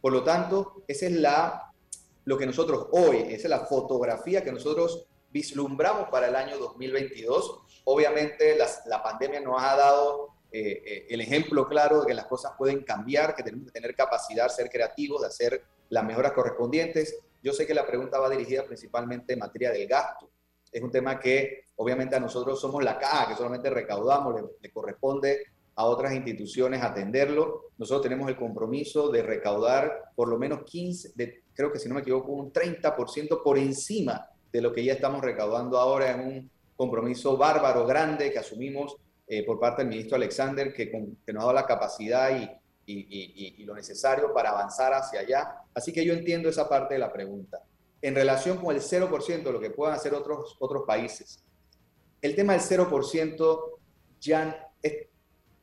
[0.00, 1.72] Por lo tanto, esa es la,
[2.24, 7.82] lo que nosotros hoy, esa es la fotografía que nosotros vislumbramos para el año 2022.
[7.84, 8.56] Obviamente
[8.86, 12.84] la pandemia nos ha dado eh, eh, el ejemplo claro de que las cosas pueden
[12.84, 17.18] cambiar, que tenemos que tener capacidad, ser creativos, de hacer las mejoras correspondientes.
[17.42, 20.30] Yo sé que la pregunta va dirigida principalmente en materia del gasto.
[20.70, 25.44] Es un tema que obviamente a nosotros somos la caja, que solamente recaudamos, le corresponde
[25.74, 27.70] a otras instituciones atenderlo.
[27.76, 31.96] Nosotros tenemos el compromiso de recaudar por lo menos 15, de, creo que si no
[31.96, 36.50] me equivoco, un 30% por encima de lo que ya estamos recaudando ahora en un
[36.76, 41.46] compromiso bárbaro, grande, que asumimos eh, por parte del ministro Alexander, que, que nos ha
[41.46, 42.50] dado la capacidad y,
[42.86, 45.54] y, y, lo necesario para avanzar hacia allá.
[45.74, 47.62] Así que yo entiendo esa parte de la pregunta.
[48.02, 51.42] En relación con el 0%, lo que puedan hacer otros, otros países,
[52.20, 53.60] el tema del 0%
[54.20, 55.08] ya es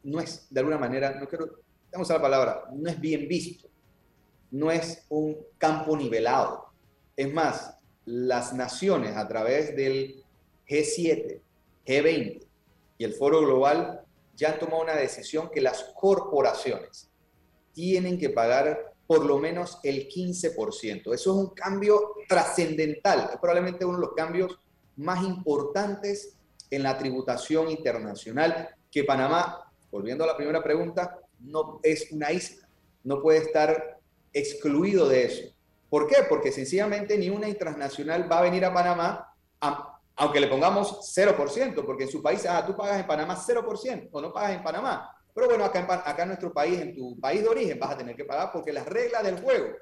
[0.04, 1.60] no es, de alguna manera, no quiero,
[1.92, 3.70] vamos a la palabra, no es bien visto,
[4.50, 6.72] no es un campo nivelado.
[7.16, 10.24] Es más, las naciones a través del
[10.68, 11.40] G7,
[11.86, 12.51] G20
[13.02, 17.10] y el Foro Global ya han tomado una decisión que las corporaciones
[17.74, 21.02] tienen que pagar por lo menos el 15%.
[21.02, 24.60] Eso es un cambio trascendental, es probablemente uno de los cambios
[24.98, 26.38] más importantes
[26.70, 32.68] en la tributación internacional que Panamá volviendo a la primera pregunta, no es una isla,
[33.04, 33.98] no puede estar
[34.32, 35.56] excluido de eso.
[35.90, 36.18] ¿Por qué?
[36.30, 39.34] Porque sencillamente ni una transnacional va a venir a Panamá,
[40.22, 44.22] aunque le pongamos 0%, porque en su país, ah, tú pagas en Panamá 0% o
[44.22, 45.18] no pagas en Panamá.
[45.34, 47.98] Pero bueno, acá en, acá en nuestro país, en tu país de origen, vas a
[47.98, 49.78] tener que pagar porque las reglas del juego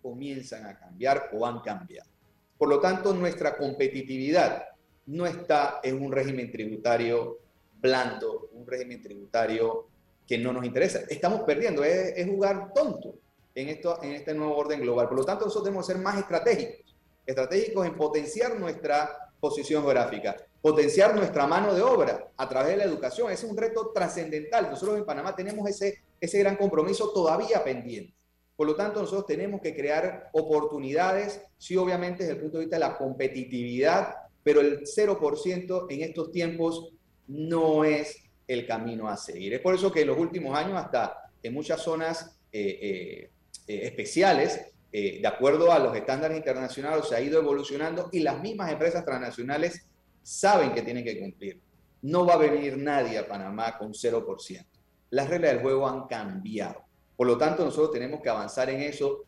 [0.00, 2.08] comienzan a cambiar o han cambiado.
[2.56, 4.64] Por lo tanto, nuestra competitividad
[5.04, 7.40] no está en un régimen tributario
[7.74, 9.88] blando, un régimen tributario
[10.26, 11.00] que no nos interesa.
[11.06, 13.16] Estamos perdiendo, es, jugar tonto
[13.54, 15.06] en, esto, en este nuevo orden global.
[15.06, 16.96] Por lo tanto, nosotros debemos ser más estratégicos,
[17.26, 22.84] estratégicos en potenciar nuestra posición geográfica, potenciar nuestra mano de obra a través de la
[22.84, 23.30] educación.
[23.30, 24.70] es un reto trascendental.
[24.70, 28.12] Nosotros en Panamá tenemos ese, ese gran compromiso todavía pendiente.
[28.56, 32.76] Por lo tanto, nosotros tenemos que crear oportunidades, sí, obviamente, desde el punto de vista
[32.76, 36.92] de la competitividad, pero el 0% en estos tiempos
[37.28, 38.16] no es
[38.48, 39.54] el camino a seguir.
[39.54, 43.30] Es por eso que en los últimos años, hasta en muchas zonas eh, eh,
[43.68, 44.72] eh, especiales,
[45.20, 49.86] de acuerdo a los estándares internacionales, se ha ido evolucionando y las mismas empresas transnacionales
[50.22, 51.60] saben que tienen que cumplir.
[52.02, 54.66] No va a venir nadie a Panamá con 0%.
[55.10, 56.84] Las reglas del juego han cambiado.
[57.16, 59.24] Por lo tanto, nosotros tenemos que avanzar en eso,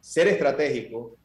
[0.00, 1.16] ser estratégico,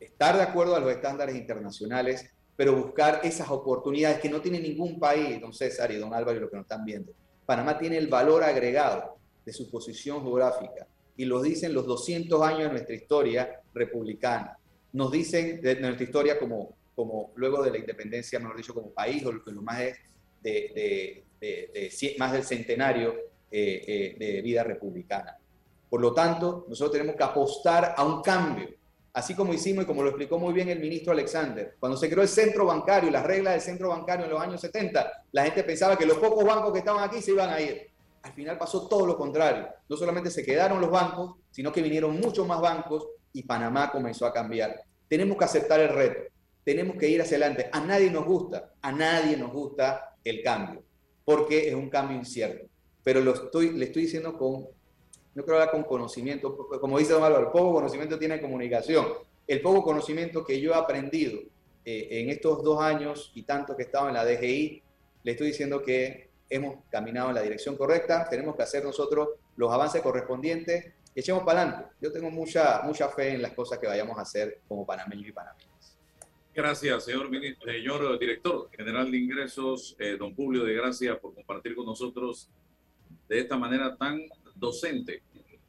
[0.00, 4.98] estar de acuerdo a los estándares internacionales pero buscar esas oportunidades que no tiene ningún
[4.98, 7.12] país, don César y don Álvaro, y lo que nos están viendo.
[7.46, 9.16] Panamá tiene el valor agregado
[9.46, 14.56] de su posición geográfica, y los dicen los 200 años de nuestra historia republicana.
[14.92, 19.26] Nos dicen de nuestra historia como, como luego de la independencia, mejor dicho, como país,
[19.26, 19.98] o lo más es
[20.40, 23.16] de, de, más del centenario
[23.50, 25.36] eh, eh, de vida republicana.
[25.90, 28.68] Por lo tanto, nosotros tenemos que apostar a un cambio,
[29.12, 31.74] así como hicimos y como lo explicó muy bien el ministro Alexander.
[31.80, 34.60] Cuando se creó el centro bancario y las reglas del centro bancario en los años
[34.60, 37.90] 70, la gente pensaba que los pocos bancos que estaban aquí se iban a ir.
[38.28, 39.66] Al final pasó todo lo contrario.
[39.88, 44.26] No solamente se quedaron los bancos, sino que vinieron muchos más bancos y Panamá comenzó
[44.26, 44.82] a cambiar.
[45.08, 46.30] Tenemos que aceptar el reto,
[46.62, 47.70] tenemos que ir hacia adelante.
[47.72, 50.82] A nadie nos gusta, a nadie nos gusta el cambio,
[51.24, 52.66] porque es un cambio incierto.
[53.02, 54.66] Pero lo estoy, le estoy diciendo con
[55.34, 59.06] no quiero hablar con conocimiento, como dice don Álvaro, el poco conocimiento tiene comunicación.
[59.46, 61.40] El poco conocimiento que yo he aprendido
[61.84, 64.82] eh, en estos dos años y tanto que he estado en la DGI,
[65.22, 69.72] le estoy diciendo que hemos caminado en la dirección correcta, tenemos que hacer nosotros los
[69.72, 71.90] avances correspondientes y echemos para adelante.
[72.00, 75.32] Yo tengo mucha, mucha fe en las cosas que vayamos a hacer como panameños y
[75.32, 75.96] panameñas.
[76.54, 77.30] Gracias, señor,
[77.64, 82.48] señor director general de ingresos, eh, don Publio de Gracia, por compartir con nosotros
[83.28, 84.20] de esta manera tan
[84.56, 85.22] docente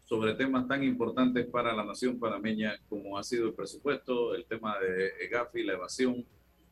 [0.05, 4.79] sobre temas tan importantes para la nación panameña como ha sido el presupuesto, el tema
[4.79, 6.25] de Gafi, la evasión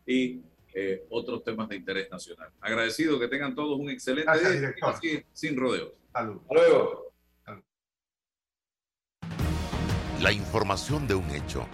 [0.07, 0.41] y
[0.79, 2.51] eh, otros temas de interés nacional.
[2.61, 5.91] Agradecido que tengan todos un excelente día sin rodeos.
[6.13, 7.13] Hasta luego.
[10.21, 11.67] La información de un hecho